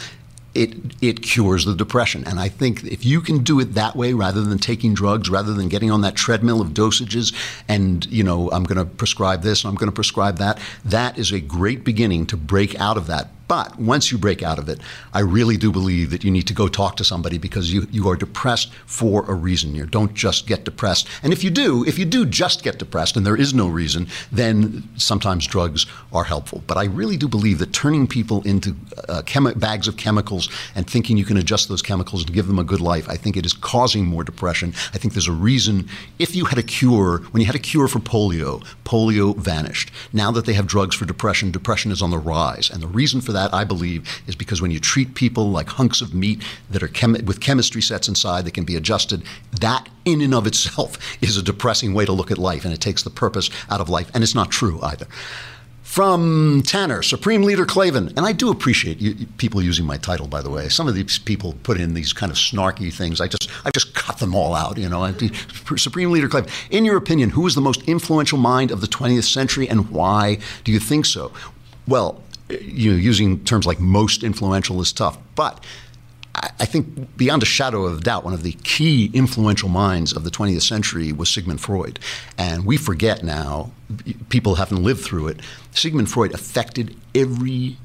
[0.55, 2.23] it it cures the depression.
[2.25, 5.53] And I think if you can do it that way, rather than taking drugs, rather
[5.53, 7.33] than getting on that treadmill of dosages,
[7.67, 11.31] and you know I'm going to prescribe this, I'm going to prescribe that, that is
[11.31, 13.29] a great beginning to break out of that.
[13.49, 14.79] But once you break out of it,
[15.11, 18.07] I really do believe that you need to go talk to somebody because you, you
[18.07, 19.73] are depressed for a reason.
[19.73, 21.07] You don't just get depressed.
[21.23, 24.07] And if you do, if you do just get depressed and there is no reason,
[24.31, 26.61] then sometimes drugs are helpful.
[26.67, 28.75] But I really do believe that turning people into
[29.07, 32.59] uh, chemi- bags of chemicals and thinking you can adjust those chemicals and give them
[32.59, 34.75] a good life, I think it is causing more depression.
[34.93, 35.89] I think there's a reason.
[36.19, 39.89] If you had a cure, when you had a cure for polio, polio vanished.
[40.13, 42.69] Now that they have drugs for depression, depression is on the rise.
[42.69, 45.69] And the reason for that that, I believe, is because when you treat people like
[45.69, 49.23] hunks of meat that are chem- with chemistry sets inside that can be adjusted,
[49.61, 52.81] that in and of itself is a depressing way to look at life, and it
[52.81, 54.11] takes the purpose out of life.
[54.13, 55.07] And it's not true either.
[55.83, 58.09] From Tanner, Supreme Leader Klavan.
[58.09, 60.27] and I do appreciate you, people using my title.
[60.27, 63.19] By the way, some of these people put in these kind of snarky things.
[63.19, 64.77] I just, I just cut them all out.
[64.77, 65.11] You know,
[65.77, 66.51] Supreme Leader Klavan.
[66.69, 70.37] In your opinion, who is the most influential mind of the 20th century, and why
[70.63, 71.31] do you think so?
[71.87, 75.63] Well, you know, using terms like most influential is tough, but
[76.35, 80.29] I think beyond a shadow of doubt, one of the key influential minds of the
[80.29, 81.99] 20th century was Sigmund Freud.
[82.37, 83.71] And we forget now,
[84.29, 85.41] people haven't lived through it.
[85.71, 87.77] Sigmund Freud affected every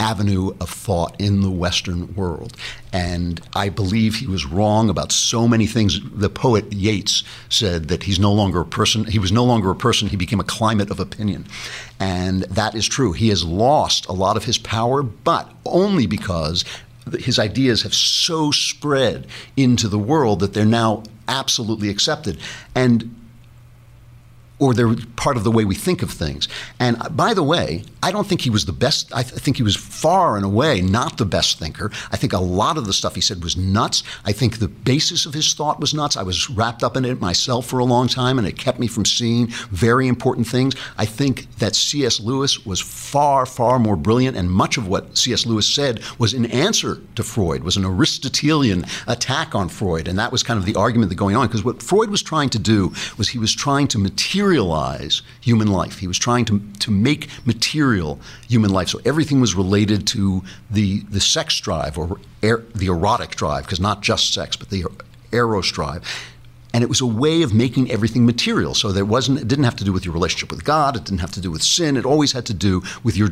[0.00, 2.56] avenue of thought in the Western world.
[2.92, 6.00] And I believe he was wrong about so many things.
[6.02, 9.76] The poet Yeats said that he's no longer a person, he was no longer a
[9.76, 11.46] person, he became a climate of opinion.
[12.00, 13.12] And that is true.
[13.12, 16.64] He has lost a lot of his power, but only because
[17.18, 22.38] his ideas have so spread into the world that they're now absolutely accepted.
[22.74, 23.14] And
[24.58, 26.48] or they're part of the way we think of things.
[26.80, 29.12] And uh, by the way, I don't think he was the best.
[29.14, 31.90] I th- think he was far and away not the best thinker.
[32.10, 34.02] I think a lot of the stuff he said was nuts.
[34.24, 36.16] I think the basis of his thought was nuts.
[36.16, 38.86] I was wrapped up in it myself for a long time, and it kept me
[38.86, 40.74] from seeing very important things.
[40.96, 42.20] I think that C.S.
[42.20, 45.46] Lewis was far, far more brilliant, and much of what C.S.
[45.46, 50.32] Lewis said was in answer to Freud, was an Aristotelian attack on Freud, and that
[50.32, 51.46] was kind of the argument that going on.
[51.46, 55.68] Because what Freud was trying to do was he was trying to materialize materialize human
[55.68, 55.98] life.
[55.98, 58.88] He was trying to, to make material human life.
[58.88, 63.78] So everything was related to the, the sex drive or er, the erotic drive, because
[63.78, 64.84] not just sex, but the
[65.32, 66.02] eros drive.
[66.72, 68.74] And it was a way of making everything material.
[68.74, 70.96] So there wasn't, it didn't have to do with your relationship with God.
[70.96, 71.98] It didn't have to do with sin.
[71.98, 73.28] It always had to do with your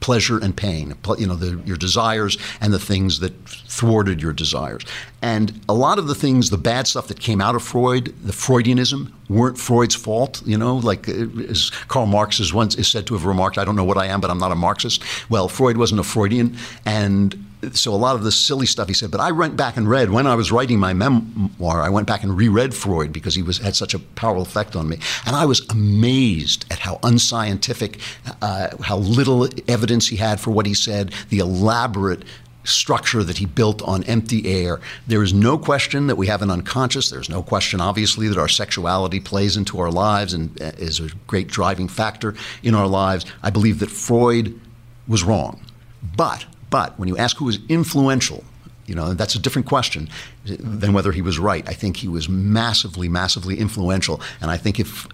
[0.00, 4.84] pleasure and pain, you know, the, your desires and the things that thwarted your desires.
[5.22, 8.32] And a lot of the things, the bad stuff that came out of Freud, the
[8.32, 10.42] Freudianism, weren't Freud's fault.
[10.46, 13.64] You know, like uh, as Karl Marx is once is said to have remarked, "I
[13.64, 16.56] don't know what I am, but I'm not a Marxist." Well, Freud wasn't a Freudian,
[16.86, 19.10] and so a lot of the silly stuff he said.
[19.10, 21.82] But I went back and read when I was writing my memoir.
[21.82, 24.88] I went back and reread Freud because he was had such a powerful effect on
[24.88, 28.00] me, and I was amazed at how unscientific,
[28.42, 32.24] uh, how little evidence he had for what he said, the elaborate
[32.64, 34.80] structure that he built on empty air.
[35.06, 37.10] There is no question that we have an unconscious.
[37.10, 41.08] There's no question, obviously, that our sexuality plays into our lives and uh, is a
[41.26, 43.24] great driving factor in our lives.
[43.42, 44.60] I believe that Freud
[45.08, 45.60] was wrong.
[46.16, 48.44] But, but when you ask who was influential,
[48.86, 50.08] you know, that's a different question
[50.44, 51.68] than whether he was right.
[51.68, 54.20] I think he was massively, massively influential.
[54.40, 55.06] And I think if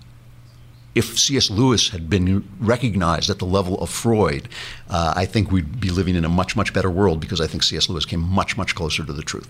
[0.95, 1.51] if C.S.
[1.51, 4.49] Lewis had been recognized at the level of Freud,
[4.89, 7.63] uh, I think we'd be living in a much, much better world because I think
[7.65, 7.91] C.S.
[7.91, 9.47] Lewis came much, much closer to the truth.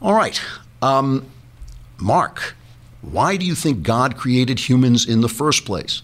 [0.00, 0.40] All right.
[0.80, 1.26] Um,
[1.98, 2.54] Mark,
[3.02, 6.00] why do you think God created humans in the first place?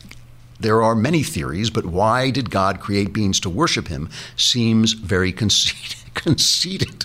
[0.63, 5.33] There are many theories, but why did God create beings to worship him seems very
[5.33, 5.97] conceited.
[6.15, 7.05] conceited.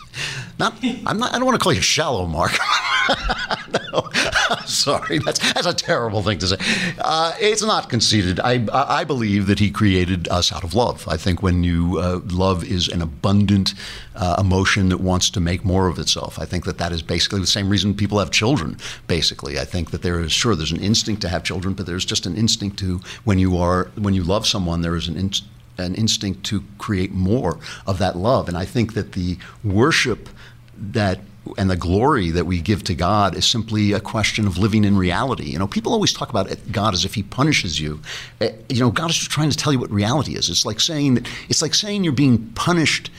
[0.60, 1.34] Not, I'm not.
[1.34, 2.52] I don't want to call you shallow, Mark.
[3.94, 4.10] no,
[4.66, 5.20] sorry.
[5.20, 6.58] That's that's a terrible thing to say.
[7.00, 8.40] Uh, it's not conceited.
[8.40, 11.08] I I believe that He created us out of love.
[11.08, 13.74] I think when you uh, love is an abundant
[14.16, 16.40] uh, emotion that wants to make more of itself.
[16.40, 18.78] I think that that is basically the same reason people have children.
[19.08, 22.06] Basically, I think that there is sure there's an instinct to have children, but there's
[22.06, 25.54] just an instinct to when you are when you love someone, there is an instinct
[25.80, 28.48] an instinct to create more of that love.
[28.48, 30.30] And I think that the worship
[30.76, 31.20] that
[31.58, 34.98] and the glory that we give to God is simply a question of living in
[34.98, 35.46] reality.
[35.46, 38.02] You know, people always talk about God as if He punishes you.
[38.42, 40.50] Eh, you know, God is just trying to tell you what reality is.
[40.50, 43.12] It's like saying that it's like saying you're being punished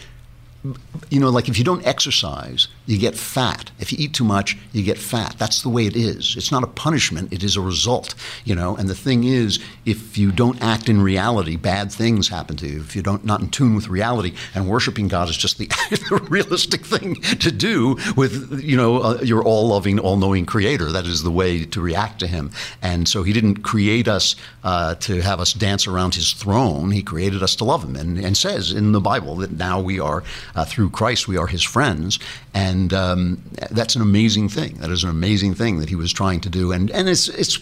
[1.11, 3.71] you know, like if you don't exercise, you get fat.
[3.79, 5.37] If you eat too much, you get fat.
[5.39, 6.35] That's the way it is.
[6.37, 8.77] It's not a punishment, it is a result, you know.
[8.77, 12.81] And the thing is, if you don't act in reality, bad things happen to you.
[12.81, 16.27] If you don't not in tune with reality, and worshiping God is just the, the
[16.29, 20.93] realistic thing to do with, you know, uh, your all-loving, all-knowing creator.
[20.93, 22.51] That is the way to react to him.
[22.83, 26.91] And so he didn't create us uh, to have us dance around his throne.
[26.91, 30.01] He created us to love him and, and says in the Bible that now we
[30.01, 30.23] are
[30.59, 32.19] uh, through Christ, we are his friends.
[32.53, 34.75] And um, that's an amazing thing.
[34.79, 36.73] That is an amazing thing that he was trying to do.
[36.73, 37.59] And, and it's, it's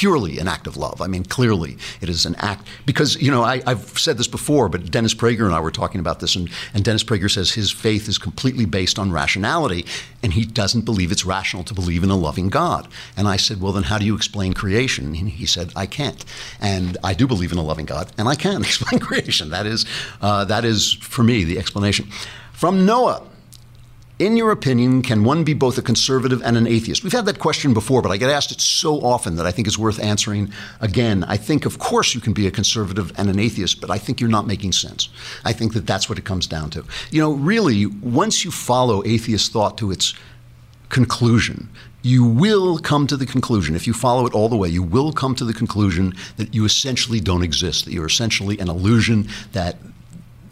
[0.00, 1.02] purely an act of love.
[1.02, 4.70] I mean, clearly it is an act because you know I, have said this before,
[4.70, 7.70] but Dennis Prager and I were talking about this, and, and Dennis Prager says his
[7.70, 9.84] faith is completely based on rationality,
[10.22, 12.88] and he doesn't believe it's rational to believe in a loving God.
[13.14, 15.04] And I said, well, then how do you explain creation?
[15.08, 16.24] And he said, I can't.
[16.62, 19.50] And I do believe in a loving God, and I can explain creation.
[19.50, 19.84] That is
[20.22, 22.06] uh, that is for me the explanation.
[22.54, 23.26] From Noah.
[24.20, 27.02] In your opinion, can one be both a conservative and an atheist?
[27.02, 29.66] We've had that question before, but I get asked it so often that I think
[29.66, 30.52] it's worth answering
[30.82, 31.24] again.
[31.24, 34.20] I think, of course, you can be a conservative and an atheist, but I think
[34.20, 35.08] you're not making sense.
[35.46, 36.84] I think that that's what it comes down to.
[37.10, 40.12] You know, really, once you follow atheist thought to its
[40.90, 41.70] conclusion,
[42.02, 45.14] you will come to the conclusion, if you follow it all the way, you will
[45.14, 49.78] come to the conclusion that you essentially don't exist, that you're essentially an illusion, that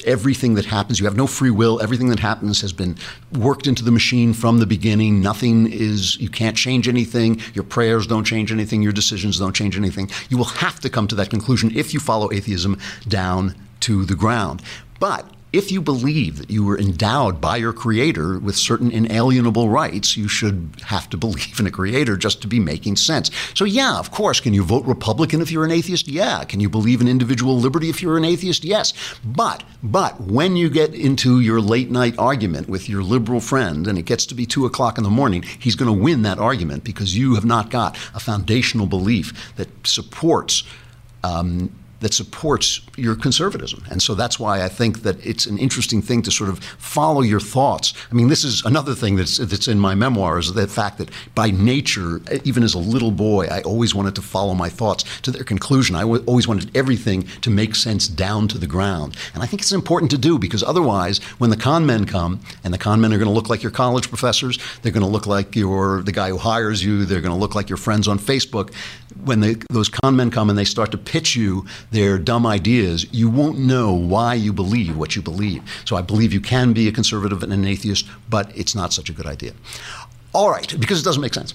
[0.04, 0.98] everything that happens.
[0.98, 1.80] You have no free will.
[1.80, 2.96] Everything that happens has been
[3.32, 5.20] worked into the machine from the beginning.
[5.20, 7.40] Nothing is, you can't change anything.
[7.54, 8.82] Your prayers don't change anything.
[8.82, 10.10] Your decisions don't change anything.
[10.28, 14.14] You will have to come to that conclusion if you follow atheism down to the
[14.14, 14.62] ground.
[14.98, 20.16] But if you believe that you were endowed by your creator with certain inalienable rights,
[20.16, 23.30] you should have to believe in a creator just to be making sense.
[23.54, 26.06] So, yeah, of course, can you vote Republican if you're an atheist?
[26.06, 26.44] Yeah.
[26.44, 28.62] Can you believe in individual liberty if you're an atheist?
[28.62, 28.92] Yes.
[29.24, 33.98] But, but when you get into your late night argument with your liberal friend and
[33.98, 36.84] it gets to be two o'clock in the morning, he's going to win that argument
[36.84, 40.62] because you have not got a foundational belief that supports.
[41.24, 43.84] Um, that supports your conservatism.
[43.90, 47.22] And so that's why I think that it's an interesting thing to sort of follow
[47.22, 47.94] your thoughts.
[48.10, 51.50] I mean, this is another thing that's, that's in my memoirs the fact that by
[51.50, 55.44] nature, even as a little boy, I always wanted to follow my thoughts to their
[55.44, 55.96] conclusion.
[55.96, 59.16] I w- always wanted everything to make sense down to the ground.
[59.34, 62.72] And I think it's important to do because otherwise, when the con men come, and
[62.72, 65.26] the con men are going to look like your college professors, they're going to look
[65.26, 68.18] like your the guy who hires you, they're going to look like your friends on
[68.18, 68.72] Facebook.
[69.24, 73.06] When they, those con men come and they start to pitch you their dumb ideas,
[73.12, 75.62] you won't know why you believe what you believe.
[75.84, 79.08] So I believe you can be a conservative and an atheist, but it's not such
[79.08, 79.52] a good idea.
[80.34, 81.54] All right, because it doesn't make sense.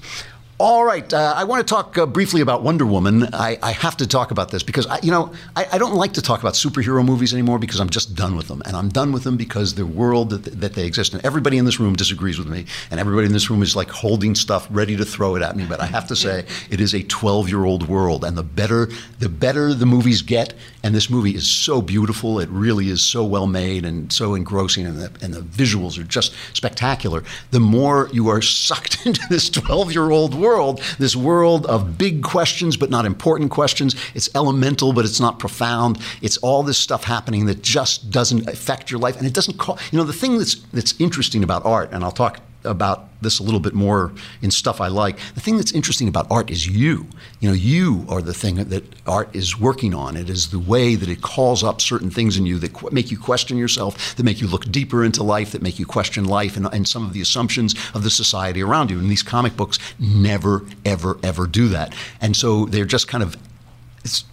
[0.66, 3.28] All right, uh, I want to talk uh, briefly about Wonder Woman.
[3.34, 6.14] I, I, have to talk about this because I, you know I, I, don't like
[6.14, 9.12] to talk about superhero movies anymore because I'm just done with them, and I'm done
[9.12, 11.26] with them because the world that, that they exist in.
[11.26, 14.36] Everybody in this room disagrees with me, and everybody in this room is like holding
[14.36, 15.66] stuff ready to throw it at me.
[15.66, 18.88] But I have to say, it is a 12 year old world, and the better
[19.20, 22.40] the better the movies get, and this movie is so beautiful.
[22.40, 26.06] It really is so well made and so engrossing, and the, and the visuals are
[26.06, 27.26] just spectacular.
[27.52, 30.53] The more you are sucked into this 12 year old world,
[31.00, 33.96] this world of big questions but not important questions.
[34.14, 36.00] It's elemental but it's not profound.
[36.22, 39.78] It's all this stuff happening that just doesn't affect your life, and it doesn't call.
[39.92, 43.44] You know, the thing that's that's interesting about art, and I'll talk about this a
[43.44, 44.12] little bit more
[44.42, 45.18] in stuff I like.
[45.34, 47.08] The thing that's interesting about art is you.
[47.40, 50.18] You know, you are the thing that art is working on.
[50.18, 53.12] It is the way that it calls up certain things in you that qu- make
[53.12, 56.58] you question yourself, that make you look deeper into life, that make you question life
[56.58, 59.00] and, and some of the assumptions of the society around you.
[59.00, 61.96] And these comic books never, ever, ever do that.
[62.22, 63.38] And so they're just kind of,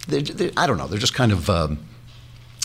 [0.07, 1.79] they're, they're, I don't know, they're just kind of, um,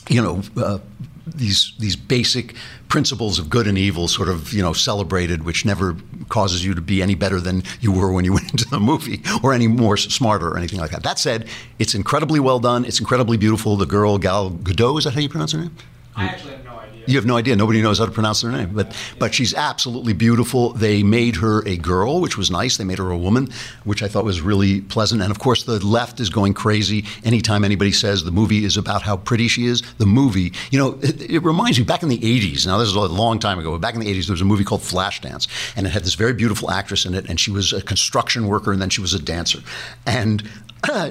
[0.09, 0.79] you know, uh,
[1.27, 2.55] these these basic
[2.89, 5.97] principles of good and evil sort of you know celebrated, which never
[6.29, 9.23] causes you to be any better than you were when you went into the movie
[9.43, 11.03] or any more smarter or anything like that.
[11.03, 11.49] That said,
[11.79, 12.85] it's incredibly well done.
[12.85, 13.77] It's incredibly beautiful.
[13.77, 15.77] The girl Gal Gadot is that how you pronounce her name?
[16.15, 16.96] I actually have no idea.
[17.07, 17.57] You have no idea.
[17.57, 20.73] Nobody knows how to pronounce her name, but but she's absolutely beautiful.
[20.73, 22.77] They made her a girl, which was nice.
[22.77, 23.49] They made her a woman,
[23.85, 25.23] which I thought was really pleasant.
[25.23, 29.03] And of course, the left is going crazy anytime anybody says the movie is about
[29.03, 29.83] how pretty she is.
[29.99, 32.67] The movie, you know, it, it reminds me back in the '80s.
[32.67, 34.47] Now this is a long time ago, but back in the '80s, there was a
[34.47, 35.47] movie called Flashdance,
[35.77, 38.73] and it had this very beautiful actress in it, and she was a construction worker,
[38.73, 39.61] and then she was a dancer,
[40.07, 40.43] and
[40.91, 41.11] uh,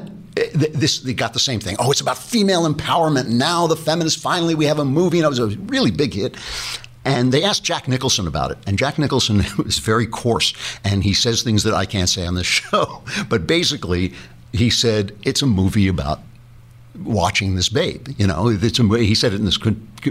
[0.53, 1.75] this they got the same thing.
[1.79, 3.27] Oh, it's about female empowerment.
[3.27, 6.35] Now the feminists finally we have a movie, and it was a really big hit.
[7.05, 11.13] And they asked Jack Nicholson about it, and Jack Nicholson is very coarse, and he
[11.13, 13.03] says things that I can't say on this show.
[13.29, 14.13] But basically,
[14.51, 16.19] he said it's a movie about
[17.03, 18.07] watching this babe.
[18.17, 19.57] You know, it's a, he said it in this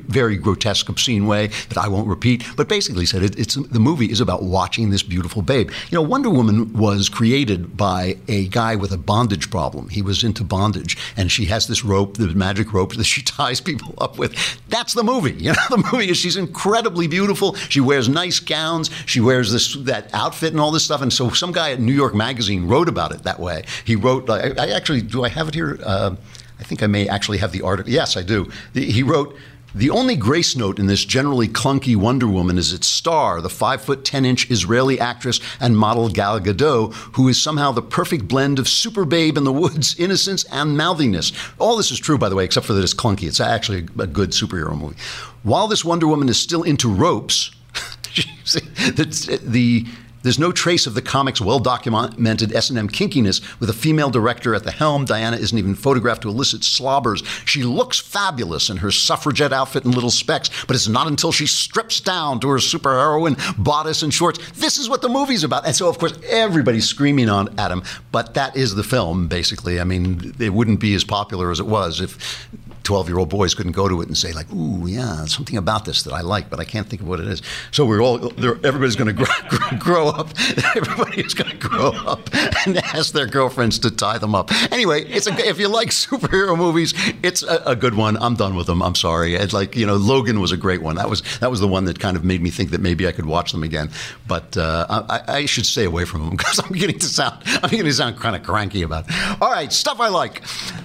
[0.01, 2.45] very grotesque, obscene way that I won't repeat.
[2.57, 5.70] But basically, said it, it's the movie is about watching this beautiful babe.
[5.91, 9.89] You know, Wonder Woman was created by a guy with a bondage problem.
[9.89, 13.61] He was into bondage, and she has this rope, the magic rope that she ties
[13.61, 14.35] people up with.
[14.68, 15.32] That's the movie.
[15.32, 17.55] You know, the movie is she's incredibly beautiful.
[17.55, 18.91] She wears nice gowns.
[19.07, 21.03] She wears this that outfit and all this stuff.
[21.03, 23.64] And so, some guy at New York Magazine wrote about it that way.
[23.85, 24.28] He wrote.
[24.28, 25.24] I, I actually do.
[25.24, 25.78] I have it here.
[25.85, 26.16] Uh,
[26.59, 27.92] I think I may actually have the article.
[27.92, 28.50] Yes, I do.
[28.72, 29.36] He wrote.
[29.76, 33.82] The only grace note in this generally clunky Wonder Woman is its star, the 5
[33.82, 38.61] foot 10 inch Israeli actress and model Gal Gadot, who is somehow the perfect blend
[38.61, 41.32] of super babe in the woods, innocence, and mouthiness.
[41.59, 43.26] All this is true, by the way, except for that it's clunky.
[43.26, 44.96] It's actually a good superhero movie.
[45.42, 47.50] While this Wonder Woman is still into ropes,
[48.14, 49.86] the, the
[50.24, 54.72] there's no trace of the comic's well-documented S&M kinkiness with a female director at the
[54.72, 55.04] helm.
[55.04, 57.22] Diana isn't even photographed to elicit slobbers.
[57.44, 61.46] She looks fabulous in her suffragette outfit and little specs, but it's not until she
[61.46, 64.40] strips down to her superheroine bodice and shorts.
[64.52, 65.66] This is what the movie's about.
[65.66, 69.78] And so, of course, everybody's screaming on at him, but that is the film, basically.
[69.78, 72.48] I mean, it wouldn't be as popular as it was if
[72.85, 75.85] 12 year old boys couldn't go to it and say, like, ooh, yeah, something about
[75.85, 77.43] this that I like, but I can't think of what it is.
[77.70, 78.26] So we're all,
[78.64, 79.26] everybody's going to
[79.78, 80.28] grow, up.
[80.76, 82.28] Everybody's going to grow up
[82.66, 84.51] and ask their girlfriends to tie them up.
[84.70, 88.16] Anyway, it's a, if you like superhero movies, it's a, a, good one.
[88.18, 88.82] I'm done with them.
[88.82, 89.35] I'm sorry.
[89.35, 90.97] It's like, you know, Logan was a great one.
[90.97, 93.12] That was, that was the one that kind of made me think that maybe I
[93.12, 93.91] could watch them again.
[94.28, 97.70] But uh, I, I, should stay away from them because I'm getting to sound, I'm
[97.70, 99.43] getting to sound kind of cranky about it.
[99.43, 100.43] All right, stuff I like.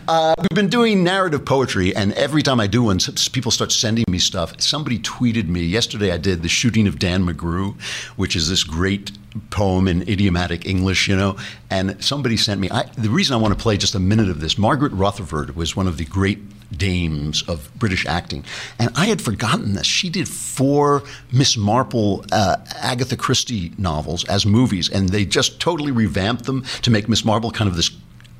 [0.07, 2.99] Uh, we've been doing narrative poetry And every time I do one,
[3.31, 4.59] people start sending me stuff.
[4.61, 6.11] Somebody tweeted me yesterday.
[6.11, 7.79] I did the shooting of Dan McGrew,
[8.15, 9.11] which is this great
[9.49, 11.37] poem in idiomatic English, you know.
[11.69, 12.69] And somebody sent me.
[12.69, 14.57] I, the reason I want to play just a minute of this.
[14.57, 16.39] Margaret Rutherford was one of the great
[16.77, 18.43] dames of British acting,
[18.77, 19.87] and I had forgotten this.
[19.87, 25.91] She did four Miss Marple, uh, Agatha Christie novels as movies, and they just totally
[25.91, 27.89] revamped them to make Miss Marple kind of this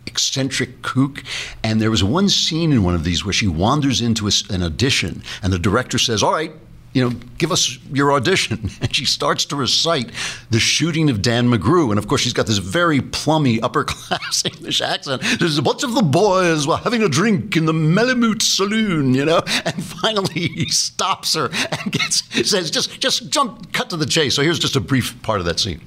[0.09, 1.23] eccentric kook.
[1.63, 4.63] And there was one scene in one of these where she wanders into a an
[4.63, 6.51] audition, and the director says, All right,
[6.93, 8.69] you know, give us your audition.
[8.81, 10.09] And she starts to recite
[10.49, 11.89] the shooting of Dan McGrew.
[11.89, 15.21] And of course, she's got this very plummy upper class English accent.
[15.37, 19.25] There's a bunch of the boys were having a drink in the Malamute saloon, you
[19.25, 19.41] know.
[19.65, 24.35] And finally, he stops her and gets says, "Just, just jump, cut to the chase."
[24.35, 25.81] So here's just a brief part of that scene.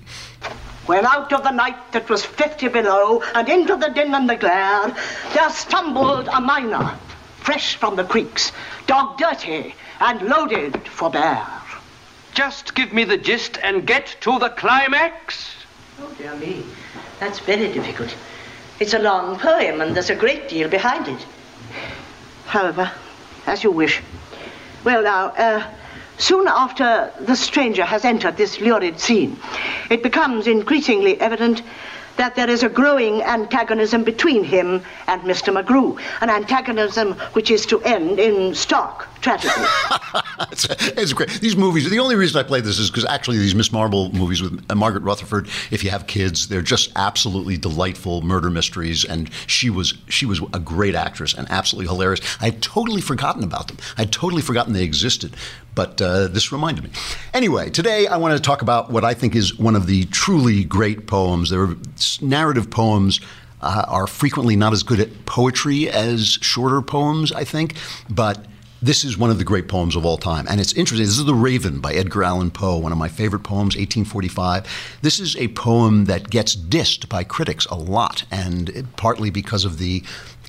[0.86, 4.36] When out of the night that was fifty below, and into the din and the
[4.36, 4.94] glare,
[5.32, 6.96] there stumbled a miner,
[7.38, 8.52] fresh from the creeks,
[8.86, 11.46] dog dirty and loaded for bear.
[12.34, 15.54] Just give me the gist and get to the climax.
[16.00, 16.64] Oh, dear me.
[17.20, 18.14] That's very difficult.
[18.80, 21.24] It's a long poem, and there's a great deal behind it.
[22.46, 22.90] However,
[23.46, 24.02] as you wish.
[24.82, 25.64] Well, now, uh,
[26.22, 29.36] soon after the stranger has entered this lurid scene,
[29.90, 31.62] it becomes increasingly evident
[32.16, 35.52] that there is a growing antagonism between him and Mr.
[35.52, 39.54] McGrew, an antagonism which is to end in stark tragedy.
[40.50, 41.30] it's, it's great.
[41.40, 41.88] These movies.
[41.88, 44.74] The only reason I play this is because actually these Miss Marple movies with uh,
[44.74, 45.48] Margaret Rutherford.
[45.70, 50.40] If you have kids, they're just absolutely delightful murder mysteries, and she was she was
[50.52, 52.20] a great actress and absolutely hilarious.
[52.40, 53.78] I had totally forgotten about them.
[53.96, 55.36] I had totally forgotten they existed,
[55.74, 56.90] but uh, this reminded me.
[57.32, 60.64] Anyway, today I want to talk about what I think is one of the truly
[60.64, 61.50] great poems.
[61.50, 61.76] There are
[62.20, 63.20] narrative poems.
[63.64, 67.76] Uh, are frequently not as good at poetry as shorter poems, I think,
[68.10, 68.44] but
[68.82, 70.46] this is one of the great poems of all time.
[70.50, 71.06] And it's interesting.
[71.06, 74.98] This is The Raven by Edgar Allan Poe, one of my favorite poems, 1845.
[75.02, 79.64] This is a poem that gets dissed by critics a lot, and it, partly because
[79.64, 80.02] of the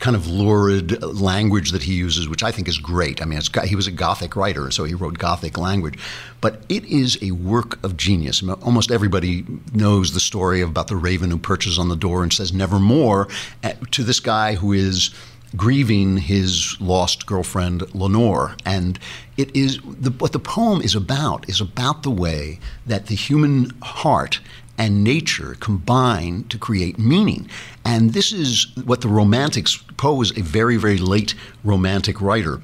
[0.03, 3.21] kind of lurid language that he uses, which I think is great.
[3.21, 5.97] I mean, he was a Gothic writer, so he wrote Gothic language.
[6.41, 8.43] But it is a work of genius.
[8.43, 12.51] Almost everybody knows the story about the raven who perches on the door and says,
[12.51, 13.29] Nevermore,
[13.63, 15.09] eh, to this guy who is
[15.55, 18.99] grieving his lost girlfriend Lenore, and
[19.37, 23.71] it is the, what the poem is about is about the way that the human
[23.81, 24.41] heart
[24.77, 27.47] and nature combine to create meaning.
[27.85, 29.77] And this is what the Romantics.
[29.97, 32.61] Poe was a very, very late Romantic writer.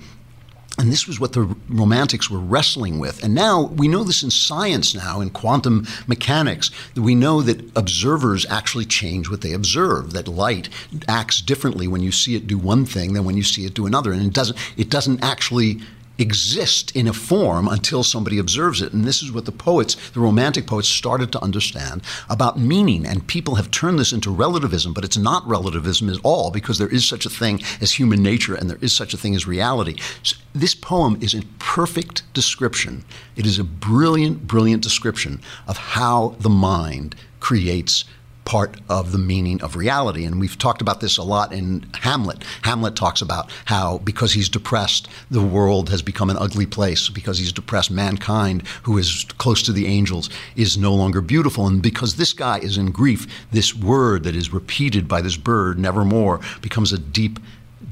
[0.80, 3.22] And this was what the Romantics were wrestling with.
[3.22, 7.70] And now we know this in science now, in quantum mechanics, that we know that
[7.76, 10.70] observers actually change what they observe, that light
[11.10, 13.86] acts differently when you see it do one thing than when you see it do
[13.86, 14.14] another.
[14.14, 15.82] And it doesn't, it doesn't actually
[16.20, 18.93] exist in a form until somebody observes it.
[18.93, 23.05] And this is what the poets, the Romantic poets, started to understand about meaning.
[23.05, 26.89] And people have turned this into relativism, but it's not relativism at all because there
[26.89, 29.95] is such a thing as human nature and there is such a thing as reality.
[30.24, 33.05] So this poem is a perfect description.
[33.36, 38.03] It is a brilliant, brilliant description of how the mind creates
[38.49, 40.25] part of the meaning of reality.
[40.25, 42.43] And we've talked about this a lot in Hamlet.
[42.63, 47.09] Hamlet talks about how, because he's depressed, the world has become an ugly place.
[47.09, 51.67] Because he's depressed, mankind, who is close to the angels, is no longer beautiful.
[51.67, 55.77] And because this guy is in grief, this word that is repeated by this bird,
[55.77, 57.39] nevermore, becomes a deep,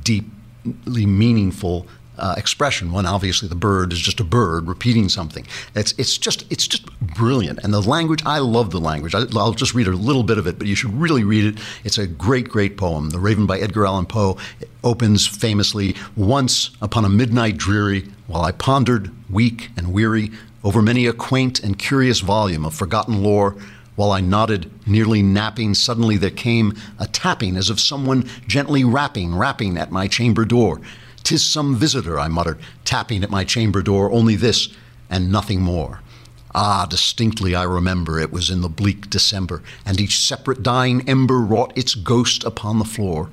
[0.01, 1.85] deeply meaningful
[2.17, 2.91] uh, expression.
[2.91, 5.45] One, obviously, the bird is just a bird repeating something.
[5.75, 7.59] It's it's just it's just brilliant.
[7.63, 9.15] And the language, I love the language.
[9.15, 11.63] I, will just read a little bit of it, but you should really read it.
[11.83, 13.09] It's a great, great poem.
[13.09, 14.37] The Raven by Edgar Allan Poe
[14.83, 15.95] opens famously.
[16.15, 20.31] Once upon a midnight dreary, while I pondered, weak and weary,
[20.63, 23.55] over many a quaint and curious volume of forgotten lore.
[23.95, 29.35] While I nodded, nearly napping, suddenly there came a tapping as of someone gently rapping,
[29.35, 30.79] rapping at my chamber door.
[31.27, 34.69] Tis some visitor, I muttered, tapping at my chamber door, only this
[35.09, 35.99] and nothing more.
[36.55, 41.41] Ah, distinctly I remember it was in the bleak December, and each separate dying ember
[41.41, 43.29] wrought its ghost upon the floor.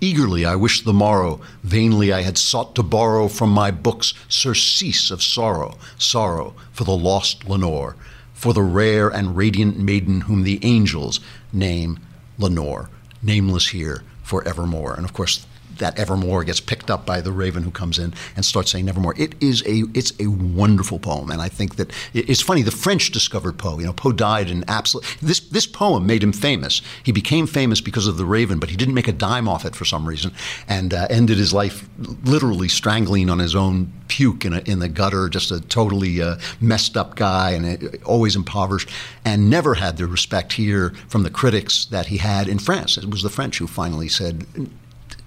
[0.00, 5.12] Eagerly I wished the morrow, vainly I had sought to borrow from my books surcease
[5.12, 7.94] of sorrow, sorrow for the lost Lenore,
[8.34, 11.20] for the rare and radiant maiden whom the angels
[11.52, 12.00] name
[12.38, 12.90] Lenore,
[13.22, 14.94] nameless here forevermore.
[14.94, 15.45] And of course,
[15.78, 19.14] that Evermore gets picked up by the Raven who comes in and starts saying Nevermore.
[19.16, 22.62] It is a it's a wonderful poem, and I think that it's funny.
[22.62, 23.78] The French discovered Poe.
[23.78, 25.04] You know, Poe died in absolute.
[25.20, 26.82] This this poem made him famous.
[27.02, 29.76] He became famous because of the Raven, but he didn't make a dime off it
[29.76, 30.32] for some reason,
[30.68, 31.88] and uh, ended his life
[32.24, 35.28] literally strangling on his own puke in, a, in the gutter.
[35.28, 38.88] Just a totally uh, messed up guy, and uh, always impoverished,
[39.24, 42.96] and never had the respect here from the critics that he had in France.
[42.96, 44.46] It was the French who finally said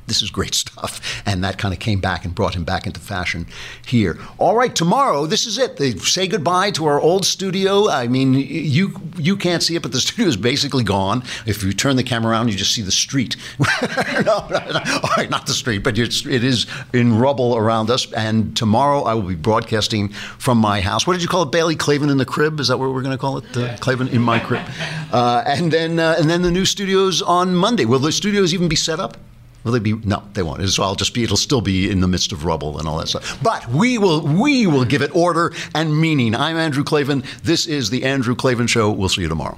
[0.10, 1.22] this is great stuff.
[1.26, 3.48] And that kind of came back and brought him back into fashion
[3.86, 4.18] here.
[4.38, 5.78] All right, tomorrow, this is it.
[5.78, 7.90] They say goodbye to our old studio.
[7.90, 11.24] I mean, you you can't see it, but the studio is basically gone.
[11.46, 13.36] If you turn the camera around, you just see the street.
[13.82, 17.90] no, no, no, all right, not the street, but it's, it is in rubble around
[17.90, 18.12] us.
[18.14, 21.06] And tomorrow I will be broadcasting from my house.
[21.06, 21.76] What did you call it, Bailey?
[21.76, 22.60] Klavan in the crib?
[22.60, 23.58] Is that what we're going to call it?
[23.58, 24.66] Uh, Klavan in my crib.
[25.12, 27.84] Uh, and then uh, and then the new studios on Monday.
[27.84, 29.18] Will the studios even be set up?
[29.64, 29.94] Will they be?
[29.94, 30.68] No, they won't.
[30.70, 31.24] So I'll just be.
[31.24, 33.38] It'll still be in the midst of rubble and all that stuff.
[33.44, 34.22] But we will.
[34.22, 36.36] We will give it order and meaning.
[36.36, 37.24] I'm Andrew Klavan.
[37.44, 38.92] This is the Andrew Klavan Show.
[38.92, 39.58] We'll see you tomorrow.